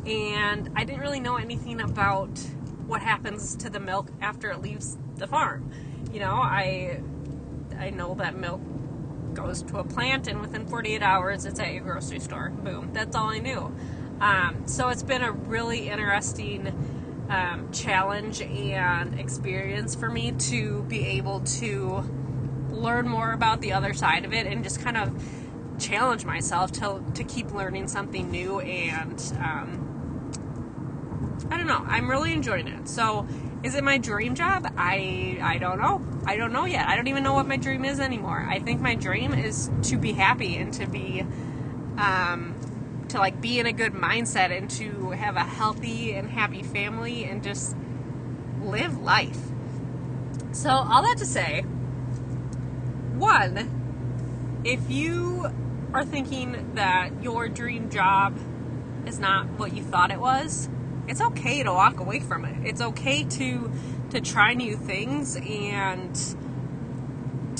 and 0.05 0.71
I 0.75 0.85
didn't 0.85 1.01
really 1.01 1.19
know 1.19 1.35
anything 1.35 1.81
about 1.81 2.39
what 2.87 3.01
happens 3.01 3.57
to 3.57 3.69
the 3.69 3.79
milk 3.79 4.07
after 4.21 4.49
it 4.51 4.61
leaves 4.61 4.97
the 5.17 5.27
farm. 5.27 5.69
You 6.13 6.21
know, 6.21 6.35
I 6.35 7.01
I 7.77 7.89
know 7.89 8.15
that 8.15 8.37
milk 8.37 8.61
goes 9.33 9.61
to 9.63 9.79
a 9.79 9.83
plant, 9.83 10.27
and 10.27 10.39
within 10.39 10.65
48 10.65 11.03
hours, 11.03 11.45
it's 11.45 11.59
at 11.59 11.73
your 11.73 11.83
grocery 11.83 12.21
store. 12.21 12.49
Boom. 12.49 12.91
That's 12.93 13.17
all 13.17 13.29
I 13.29 13.39
knew. 13.39 13.75
Um, 14.21 14.63
so 14.65 14.87
it's 14.87 15.03
been 15.03 15.23
a 15.23 15.31
really 15.33 15.89
interesting 15.89 16.94
um, 17.29 17.71
challenge 17.71 18.41
and 18.41 19.19
experience 19.19 19.95
for 19.95 20.09
me 20.09 20.31
to 20.33 20.83
be 20.83 21.05
able 21.05 21.39
to 21.41 22.03
learn 22.69 23.07
more 23.07 23.31
about 23.31 23.61
the 23.61 23.73
other 23.73 23.93
side 23.93 24.25
of 24.25 24.33
it 24.33 24.45
and 24.45 24.63
just 24.63 24.81
kind 24.81 24.97
of 24.97 25.23
challenge 25.79 26.25
myself 26.25 26.71
to, 26.71 27.03
to 27.13 27.23
keep 27.23 27.51
learning 27.53 27.87
something 27.87 28.29
new 28.29 28.59
and 28.59 29.33
um, 29.39 29.85
I 31.51 31.57
don't 31.57 31.67
know. 31.67 31.83
I'm 31.87 32.09
really 32.09 32.33
enjoying 32.33 32.67
it. 32.67 32.87
So 32.87 33.27
is 33.63 33.75
it 33.75 33.83
my 33.83 33.97
dream 33.97 34.35
job? 34.35 34.71
I 34.77 35.37
I 35.41 35.57
don't 35.57 35.79
know. 35.79 36.03
I 36.25 36.37
don't 36.37 36.53
know 36.53 36.65
yet. 36.65 36.87
I 36.87 36.95
don't 36.95 37.07
even 37.07 37.23
know 37.23 37.33
what 37.33 37.47
my 37.47 37.57
dream 37.57 37.85
is 37.85 37.99
anymore. 37.99 38.45
I 38.49 38.59
think 38.59 38.81
my 38.81 38.95
dream 38.95 39.33
is 39.33 39.69
to 39.83 39.97
be 39.97 40.13
happy 40.13 40.55
and 40.57 40.73
to 40.73 40.87
be 40.87 41.25
um 41.97 42.55
to 43.15 43.19
like 43.21 43.39
be 43.39 43.59
in 43.59 43.65
a 43.65 43.71
good 43.71 43.93
mindset 43.93 44.55
and 44.55 44.69
to 44.69 45.11
have 45.11 45.37
a 45.37 45.43
healthy 45.43 46.13
and 46.13 46.29
happy 46.29 46.61
family 46.61 47.23
and 47.23 47.41
just 47.41 47.75
live 48.61 48.97
life. 48.97 49.39
So, 50.51 50.69
all 50.69 51.01
that 51.01 51.17
to 51.19 51.25
say, 51.25 51.61
one, 53.13 54.61
if 54.65 54.91
you 54.91 55.49
are 55.93 56.03
thinking 56.03 56.73
that 56.75 57.23
your 57.23 57.47
dream 57.47 57.89
job 57.89 58.37
is 59.05 59.17
not 59.17 59.47
what 59.51 59.73
you 59.73 59.81
thought 59.81 60.11
it 60.11 60.19
was, 60.19 60.67
it's 61.07 61.21
okay 61.21 61.63
to 61.63 61.71
walk 61.71 62.01
away 62.01 62.19
from 62.19 62.43
it. 62.43 62.67
It's 62.67 62.81
okay 62.81 63.23
to 63.23 63.71
to 64.09 64.19
try 64.19 64.53
new 64.53 64.75
things 64.75 65.37
and 65.37 66.15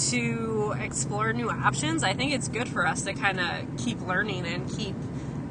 to 0.10 0.76
explore 0.82 1.32
new 1.32 1.50
options. 1.50 2.04
I 2.04 2.14
think 2.14 2.34
it's 2.34 2.50
good 2.50 2.68
for 2.68 2.86
us 2.86 3.04
to 3.04 3.14
kind 3.14 3.40
of 3.40 3.78
keep 3.78 4.02
learning 4.02 4.46
and 4.46 4.70
keep 4.70 4.96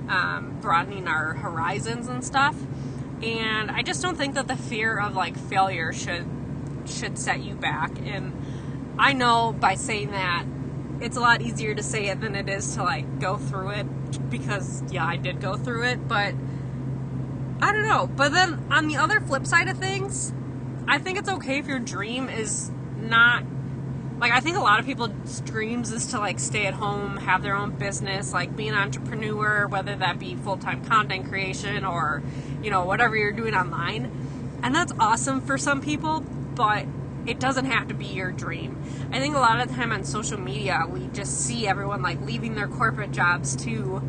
um, 0.09 0.59
broadening 0.61 1.09
our 1.09 1.35
horizons 1.35 2.09
and 2.09 2.25
stuff. 2.25 2.57
And 3.23 3.71
I 3.71 3.83
just 3.83 4.03
don't 4.03 4.17
think 4.17 4.35
that 4.35 4.49
the 4.49 4.57
fear 4.57 4.99
of 4.99 5.15
like 5.15 5.37
failure 5.37 5.93
should 5.93 6.27
should 6.87 7.19
set 7.19 7.43
you 7.43 7.55
back. 7.55 7.93
And 8.05 8.95
I 8.99 9.13
know 9.13 9.55
by 9.59 9.75
saying 9.75 10.11
that, 10.11 10.45
it's 11.01 11.17
a 11.17 11.21
lot 11.21 11.41
easier 11.43 11.75
to 11.75 11.83
say 11.83 12.07
it 12.07 12.21
than 12.21 12.35
it 12.35 12.49
is 12.49 12.75
to 12.75 12.83
like 12.83 13.19
go 13.21 13.37
through 13.37 13.71
it 13.71 14.31
because 14.31 14.83
yeah, 14.91 15.07
I 15.07 15.17
did 15.17 15.41
go 15.41 15.57
through 15.57 15.85
it, 15.85 16.07
but 16.07 16.35
I 17.61 17.73
don't 17.73 17.87
know. 17.87 18.07
But 18.07 18.33
then 18.33 18.67
on 18.71 18.89
the 18.89 18.97
other 18.97 19.21
flip 19.21 19.47
side 19.47 19.69
of 19.69 19.79
things, 19.79 20.33
I 20.87 20.99
think 20.99 21.19
it's 21.19 21.29
okay 21.29 21.59
if 21.59 21.67
your 21.67 21.79
dream 21.79 22.29
is 22.29 22.71
not 22.99 23.45
like 24.19 24.33
I 24.33 24.41
think 24.41 24.57
a 24.57 24.61
lot 24.61 24.79
of 24.79 24.87
people's 24.87 25.41
dreams 25.41 25.93
is 25.93 26.07
to 26.09 26.19
like 26.19 26.39
stay 26.39 26.67
at 26.67 26.75
home, 26.75 27.17
have 27.17 27.43
their 27.43 27.57
own 27.57 27.73
business, 27.73 28.33
like 28.33 28.57
be 28.57 28.69
an 28.69 28.75
entrepreneur, 28.75 29.67
whether 29.67 29.97
that 29.97 30.19
be 30.19 30.35
full-time 30.37 30.85
content 30.85 31.29
creation 31.29 31.85
or, 31.85 32.23
you 32.63 32.71
know, 32.71 32.85
whatever 32.85 33.17
you're 33.17 33.33
doing 33.33 33.55
online. 33.55 34.11
And 34.63 34.75
that's 34.75 34.93
awesome 34.99 35.41
for 35.41 35.59
some 35.59 35.81
people, 35.81 36.21
but 36.55 36.87
it 37.27 37.41
doesn't 37.41 37.67
have 37.67 37.89
to 37.89 37.95
be 37.95 38.07
your 38.07 38.31
dream. 38.31 38.83
I 39.11 39.19
think 39.19 39.35
a 39.35 39.41
lot 39.41 39.61
of 39.61 39.69
the 39.69 39.75
time 39.75 39.93
on 39.93 40.05
social 40.05 40.39
media, 40.39 40.85
we 40.89 41.09
just 41.09 41.41
see 41.41 41.67
everyone 41.67 42.03
like 42.03 42.21
leaving 42.21 42.55
their 42.55 42.69
corporate 42.69 43.11
jobs 43.11 43.57
to 43.65 44.03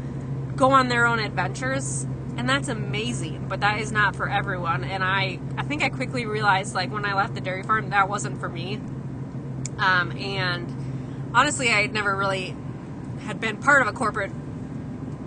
go 0.56 0.72
on 0.72 0.88
their 0.88 1.06
own 1.06 1.20
adventures 1.20 2.06
and 2.38 2.50
that's 2.50 2.68
amazing 2.68 3.46
but 3.48 3.62
that 3.62 3.80
is 3.80 3.92
not 3.92 4.16
for 4.16 4.30
everyone 4.30 4.84
and 4.84 5.04
i 5.04 5.40
i 5.58 5.64
think 5.64 5.84
i 5.84 5.90
quickly 5.90 6.26
realized 6.26 6.74
like 6.74 6.92
when 6.92 7.06
i 7.06 7.14
left 7.14 7.34
the 7.34 7.42
dairy 7.42 7.64
farm 7.64 7.90
that 7.90 8.08
wasn't 8.08 8.38
for 8.40 8.50
me 8.50 8.80
um, 9.80 10.12
and 10.18 11.32
honestly 11.34 11.70
i 11.70 11.82
had 11.82 11.94
never 11.94 12.16
really 12.16 12.56
had 13.22 13.40
been 13.40 13.58
part 13.58 13.82
of 13.82 13.88
a 13.88 13.92
corporate 13.92 14.32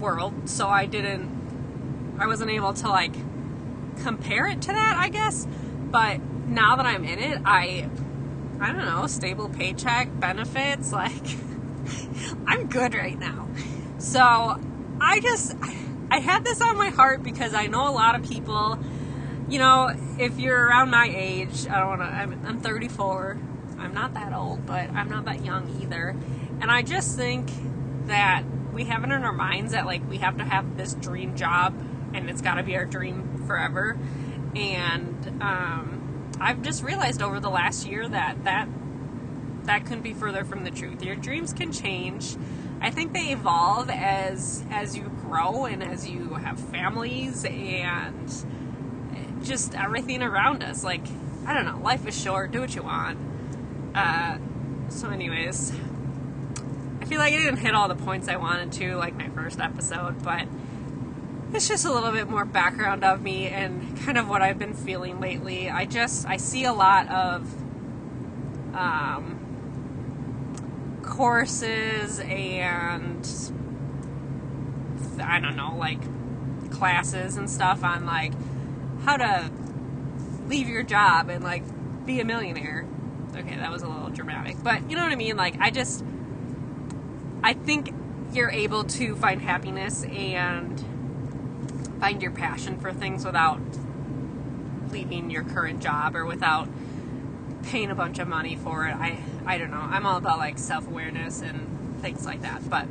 world 0.01 0.49
so 0.49 0.69
i 0.69 0.87
didn't 0.87 2.17
i 2.19 2.27
wasn't 2.27 2.51
able 2.51 2.73
to 2.73 2.89
like 2.89 3.13
compare 4.03 4.47
it 4.47 4.63
to 4.63 4.69
that 4.69 4.97
i 4.97 5.09
guess 5.09 5.47
but 5.91 6.21
now 6.47 6.77
that 6.77 6.87
i'm 6.87 7.05
in 7.05 7.19
it 7.19 7.41
i 7.45 7.89
i 8.61 8.73
don't 8.73 8.85
know 8.85 9.07
stable 9.07 9.49
paycheck 9.49 10.09
benefits 10.21 10.93
like 10.93 11.27
i'm 12.47 12.69
good 12.69 12.95
right 12.95 13.19
now 13.19 13.49
so 13.99 14.61
i 15.01 15.21
just 15.21 15.55
I 16.11 16.21
had 16.21 16.45
this 16.45 16.61
on 16.61 16.77
my 16.77 16.89
heart 16.89 17.23
because 17.23 17.55
I 17.55 17.67
know 17.67 17.89
a 17.89 17.93
lot 17.93 18.15
of 18.15 18.29
people, 18.29 18.79
you 19.49 19.59
know, 19.59 19.95
if 20.19 20.39
you're 20.39 20.67
around 20.67 20.91
my 20.91 21.07
age, 21.15 21.67
I 21.69 21.81
don't 21.81 21.89
want 21.89 22.01
to, 22.01 22.07
I'm, 22.07 22.47
I'm 22.47 22.61
34. 22.61 23.39
I'm 23.79 23.95
not 23.95 24.15
that 24.15 24.33
old, 24.33 24.67
but 24.67 24.91
I'm 24.91 25.09
not 25.09 25.25
that 25.27 25.45
young 25.45 25.81
either. 25.83 26.17
And 26.61 26.71
I 26.71 26.83
just 26.83 27.17
think 27.17 27.51
that 28.07 28.43
we 28.73 28.85
have 28.85 29.03
it 29.05 29.11
in 29.11 29.23
our 29.23 29.33
minds 29.33 29.73
that, 29.73 29.87
like, 29.87 30.09
we 30.09 30.19
have 30.19 30.39
to 30.39 30.45
have 30.45 30.77
this 30.77 30.95
dream 30.95 31.37
job 31.37 31.75
and 32.15 32.29
it's 32.31 32.41
got 32.41 32.55
to 32.55 32.63
be 32.63 32.77
our 32.77 32.85
dream 32.85 33.45
forever. 33.47 33.99
And 34.57 35.43
um, 35.43 36.31
I've 36.41 36.63
just 36.63 36.83
realized 36.83 37.23
over 37.23 37.41
the 37.41 37.51
last 37.51 37.87
year 37.87 38.09
that 38.09 38.45
that 38.45 38.69
that 39.65 39.85
couldn't 39.85 40.03
be 40.03 40.15
further 40.15 40.45
from 40.45 40.65
the 40.65 40.71
truth. 40.71 41.03
Your 41.03 41.17
dreams 41.17 41.53
can 41.53 41.73
change. 41.73 42.37
I 42.81 42.91
think 42.91 43.13
they 43.13 43.33
evolve 43.33 43.91
as 43.91 44.65
as 44.71 44.97
you 44.97 45.11
grow 45.23 45.67
and 45.67 45.83
as 45.83 46.09
you 46.09 46.35
have 46.35 46.59
families 46.59 47.45
and 47.45 48.29
just 49.43 49.75
everything 49.75 50.23
around 50.23 50.63
us. 50.63 50.83
Like, 50.83 51.07
I 51.47 51.55
don't 51.55 51.67
know, 51.67 51.79
life 51.83 52.07
is 52.07 52.21
short, 52.21 52.51
do 52.51 52.61
what 52.61 52.75
you 52.75 52.83
want. 52.83 53.19
Uh, 53.99 54.39
so, 54.91 55.11
anyways, 55.11 55.73
I 57.01 57.05
feel 57.07 57.19
like 57.19 57.35
I 57.35 57.37
didn't 57.37 57.57
hit 57.57 57.75
all 57.75 57.89
the 57.89 57.97
points 57.97 58.29
I 58.29 58.37
wanted 58.37 58.71
to, 58.75 58.95
like 58.95 59.17
my 59.17 59.29
first 59.31 59.59
episode, 59.59 60.23
but 60.23 60.47
it's 61.53 61.67
just 61.67 61.85
a 61.85 61.93
little 61.93 62.13
bit 62.13 62.31
more 62.31 62.45
background 62.45 63.03
of 63.03 63.21
me 63.21 63.49
and 63.49 63.99
kind 64.03 64.17
of 64.17 64.29
what 64.29 64.41
I've 64.41 64.57
been 64.57 64.75
feeling 64.75 65.19
lately. 65.19 65.69
I 65.69 65.85
just, 65.85 66.29
I 66.29 66.37
see 66.37 66.65
a 66.65 66.73
lot 66.73 67.09
of, 67.09 67.53
um, 68.73 69.35
courses 71.03 72.21
and 72.21 73.29
I 75.21 75.41
don't 75.41 75.57
know, 75.57 75.75
like 75.77 76.01
classes 76.71 77.37
and 77.37 77.51
stuff 77.51 77.83
on 77.83 78.07
like 78.07 78.33
how 79.05 79.17
to 79.17 79.51
leave 80.47 80.69
your 80.69 80.85
job 80.85 81.31
and 81.31 81.43
like 81.43 81.65
be 82.07 82.21
a 82.21 82.25
millionaire. 82.25 82.87
Okay, 83.39 83.57
that 83.57 83.71
was 83.71 83.83
a 83.83 83.89
little 83.89 84.09
dramatic, 84.11 84.57
but 84.63 84.91
you 84.91 84.97
know 84.97 85.03
what 85.03 85.13
I 85.13 85.17
mean? 85.17 85.37
Like, 85.37 85.61
I 85.61 85.71
just, 85.71 86.05
I 87.43 87.53
think 87.53 87.95
you're 88.33 88.51
able 88.51 88.85
to 88.85 89.15
find 89.17 89.41
happiness 89.41 90.05
and 90.05 90.85
find 92.01 92.21
your 92.21 92.33
passion 92.33 92.79
for 92.81 92.93
things 92.93 93.25
without 93.25 93.61
leaving 94.91 95.31
your 95.31 95.45
current 95.45 95.81
job 95.81 96.17
or 96.17 96.25
without 96.27 96.69
paying 97.63 97.91
a 97.91 97.95
bunch 97.95 98.19
of 98.19 98.27
money 98.27 98.57
for 98.57 98.87
it. 98.87 98.97
I, 98.97 99.21
I 99.47 99.57
don't 99.59 99.71
know. 99.71 99.77
I'm 99.77 100.05
all 100.05 100.17
about 100.17 100.39
like 100.39 100.59
self 100.59 100.87
awareness 100.87 101.41
and 101.41 102.01
things 102.01 102.25
like 102.27 102.43
that, 102.43 102.69
but 102.69 102.87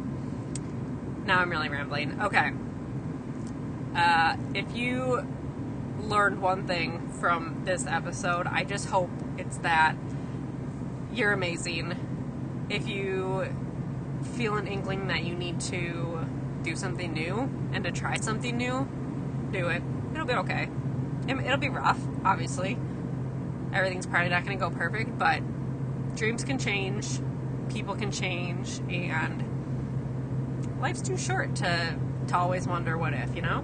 now 1.26 1.40
I'm 1.40 1.50
really 1.50 1.70
rambling. 1.70 2.22
Okay. 2.22 2.52
Uh, 3.96 4.38
if 4.54 4.76
you 4.76 5.28
learned 6.00 6.42
one 6.42 6.68
thing 6.68 7.10
from 7.20 7.64
this 7.66 7.86
episode, 7.86 8.48
I 8.48 8.64
just 8.64 8.88
hope 8.88 9.10
it's 9.38 9.58
that 9.58 9.96
you're 11.14 11.34
amazing. 11.34 12.66
If 12.70 12.88
you 12.88 13.48
feel 14.36 14.56
an 14.58 14.68
inkling 14.68 15.08
that 15.08 15.24
you 15.24 15.36
need 15.36 15.60
to 15.62 16.26
do 16.64 16.76
something 16.76 17.14
new 17.14 17.50
and 17.74 17.84
to 17.84 17.92
try 17.92 18.18
something 18.18 18.58
new, 18.58 18.88
do 19.52 19.68
it. 19.70 19.82
It'll 20.14 20.26
be 20.26 20.34
okay. 20.34 20.70
it- 21.28 21.38
it'll 21.40 21.58
be 21.58 21.70
rough, 21.70 22.00
obviously. 22.24 22.78
Everything's 23.74 24.06
probably 24.06 24.30
not 24.30 24.46
going 24.46 24.58
to 24.58 24.64
go 24.70 24.70
perfect, 24.74 25.18
but 25.18 25.42
dreams 26.16 26.44
can 26.44 26.58
change, 26.58 27.20
people 27.70 27.96
can 27.96 28.12
change, 28.12 28.80
and 28.90 29.44
life's 30.82 31.02
too 31.02 31.18
short 31.18 31.56
to 31.58 31.96
to 32.28 32.38
always 32.38 32.68
wonder 32.68 32.98
what 32.98 33.14
if, 33.14 33.34
you 33.36 33.42
know. 33.42 33.64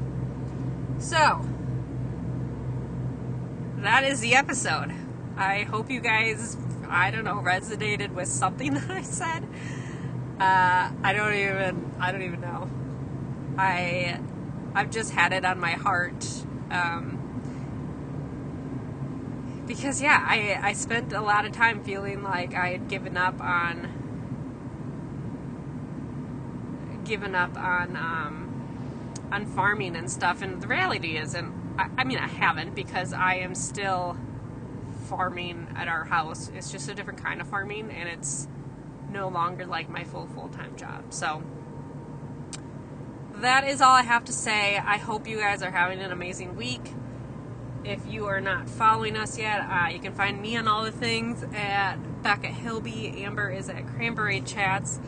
So 1.00 1.46
that 3.78 4.04
is 4.04 4.20
the 4.22 4.36
episode. 4.36 4.94
I 5.38 5.64
hope 5.64 5.90
you 5.92 6.00
guys, 6.00 6.58
I 6.94 7.10
don't 7.10 7.24
know, 7.24 7.42
resonated 7.44 8.12
with 8.14 8.28
something 8.28 8.74
that 8.76 8.92
I 8.92 9.02
said. 9.02 9.44
Uh, 10.40 10.92
I 11.04 11.14
don't 11.14 11.34
even, 11.34 11.92
I 12.00 12.12
don't 12.12 12.22
even 12.22 12.40
know. 12.40 12.70
I, 13.58 14.20
I've 14.76 14.92
just 14.92 15.12
had 15.12 15.34
it 15.34 15.44
on 15.44 15.60
my 15.60 15.72
heart. 15.72 16.26
Um, 16.70 17.20
because 19.66 20.02
yeah, 20.02 20.24
I, 20.28 20.60
I 20.62 20.74
spent 20.74 21.14
a 21.14 21.22
lot 21.22 21.46
of 21.46 21.52
time 21.52 21.84
feeling 21.84 22.22
like 22.22 22.54
I 22.54 22.70
had 22.70 22.88
given 22.88 23.18
up 23.18 23.42
on, 23.42 23.90
given 27.06 27.34
up 27.34 27.58
on, 27.58 27.96
um, 27.96 29.14
on 29.32 29.48
farming 29.48 29.96
and 29.96 30.12
stuff. 30.12 30.44
And 30.44 30.62
the 30.62 30.68
reality 30.68 31.18
is, 31.18 31.34
and 31.34 31.54
I, 31.80 31.90
I 31.98 32.04
mean, 32.04 32.20
I 32.20 32.28
haven't 32.28 32.76
because 32.76 33.14
I 33.14 33.36
am 33.36 33.56
still 33.56 34.16
farming 35.04 35.68
at 35.76 35.88
our 35.88 36.06
house. 36.06 36.50
It's 36.56 36.72
just 36.72 36.90
a 36.90 36.94
different 36.94 37.24
kind 37.24 37.42
of 37.42 37.48
farming, 37.48 37.92
and 37.92 38.10
it's 38.10 38.48
no 39.12 39.28
longer 39.28 39.66
like 39.66 39.90
my 39.90 40.04
full 40.04 40.28
full 40.28 40.50
time 40.50 40.76
job. 40.76 41.14
So 41.14 41.44
that 43.36 43.68
is 43.68 43.82
all 43.82 43.92
I 43.92 44.04
have 44.04 44.26
to 44.26 44.34
say. 44.34 44.78
I 44.78 44.98
hope 44.98 45.28
you 45.28 45.38
guys 45.38 45.62
are 45.62 45.72
having 45.72 46.00
an 46.00 46.12
amazing 46.12 46.56
week. 46.56 46.94
If 47.84 48.06
you 48.08 48.26
are 48.28 48.40
not 48.40 48.70
following 48.70 49.18
us 49.18 49.38
yet, 49.38 49.60
uh, 49.60 49.90
you 49.90 50.00
can 50.00 50.14
find 50.14 50.42
me 50.42 50.56
on 50.56 50.68
all 50.68 50.84
the 50.84 50.92
things 50.92 51.44
at 51.54 51.98
Becca 52.24 52.48
Hilby. 52.48 53.24
Amber 53.24 53.50
is 53.50 53.70
at 53.70 53.86
Cranberry 53.88 54.40
Chats. 54.42 55.00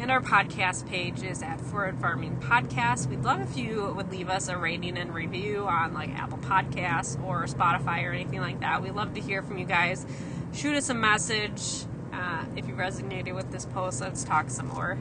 And 0.00 0.12
our 0.12 0.20
podcast 0.20 0.88
page 0.88 1.24
is 1.24 1.42
at 1.42 1.60
Forward 1.60 2.00
Farming 2.00 2.36
Podcast. 2.36 3.08
We'd 3.08 3.24
love 3.24 3.40
if 3.40 3.56
you 3.56 3.92
would 3.96 4.12
leave 4.12 4.30
us 4.30 4.46
a 4.48 4.56
rating 4.56 4.96
and 4.96 5.12
review 5.12 5.66
on 5.66 5.92
like 5.92 6.10
Apple 6.10 6.38
Podcasts 6.38 7.20
or 7.24 7.46
Spotify 7.46 8.04
or 8.04 8.12
anything 8.12 8.40
like 8.40 8.60
that. 8.60 8.80
We 8.80 8.92
love 8.92 9.14
to 9.14 9.20
hear 9.20 9.42
from 9.42 9.58
you 9.58 9.64
guys. 9.64 10.06
Shoot 10.54 10.76
us 10.76 10.88
a 10.88 10.94
message. 10.94 11.84
Uh, 12.12 12.44
if 12.54 12.68
you 12.68 12.74
resonated 12.74 13.34
with 13.34 13.50
this 13.50 13.66
post, 13.66 14.00
let's 14.00 14.22
talk 14.22 14.50
some 14.50 14.68
more. 14.68 14.96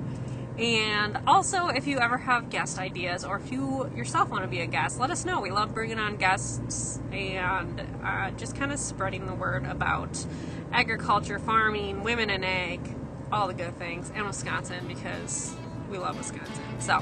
And 0.57 1.19
also, 1.27 1.67
if 1.67 1.85
you 1.85 1.99
ever 1.99 2.17
have 2.17 2.49
guest 2.49 2.79
ideas 2.79 3.23
or 3.23 3.37
if 3.37 3.51
you 3.51 3.91
yourself 3.95 4.29
want 4.29 4.41
to 4.41 4.47
be 4.47 4.61
a 4.61 4.65
guest, 4.65 4.99
let 4.99 5.11
us 5.11 5.23
know. 5.25 5.39
We 5.39 5.51
love 5.51 5.75
bringing 5.75 5.99
on 5.99 6.15
guests 6.15 6.99
and 7.11 7.79
uh, 8.03 8.31
just 8.31 8.55
kind 8.55 8.71
of 8.71 8.79
spreading 8.79 9.27
the 9.27 9.35
word 9.35 9.65
about 9.65 10.25
agriculture, 10.71 11.37
farming, 11.37 12.01
women 12.01 12.31
in 12.31 12.43
ag, 12.43 12.96
all 13.31 13.47
the 13.47 13.53
good 13.53 13.77
things, 13.77 14.11
and 14.15 14.25
Wisconsin 14.25 14.85
because 14.87 15.55
we 15.89 15.97
love 15.97 16.17
Wisconsin. 16.17 16.63
So, 16.79 16.99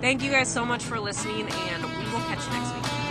thank 0.00 0.22
you 0.22 0.30
guys 0.30 0.52
so 0.52 0.64
much 0.64 0.82
for 0.82 0.98
listening, 0.98 1.48
and 1.48 1.82
we 1.82 2.12
will 2.12 2.20
catch 2.20 2.44
you 2.46 2.52
next 2.52 2.74
week. 2.74 3.05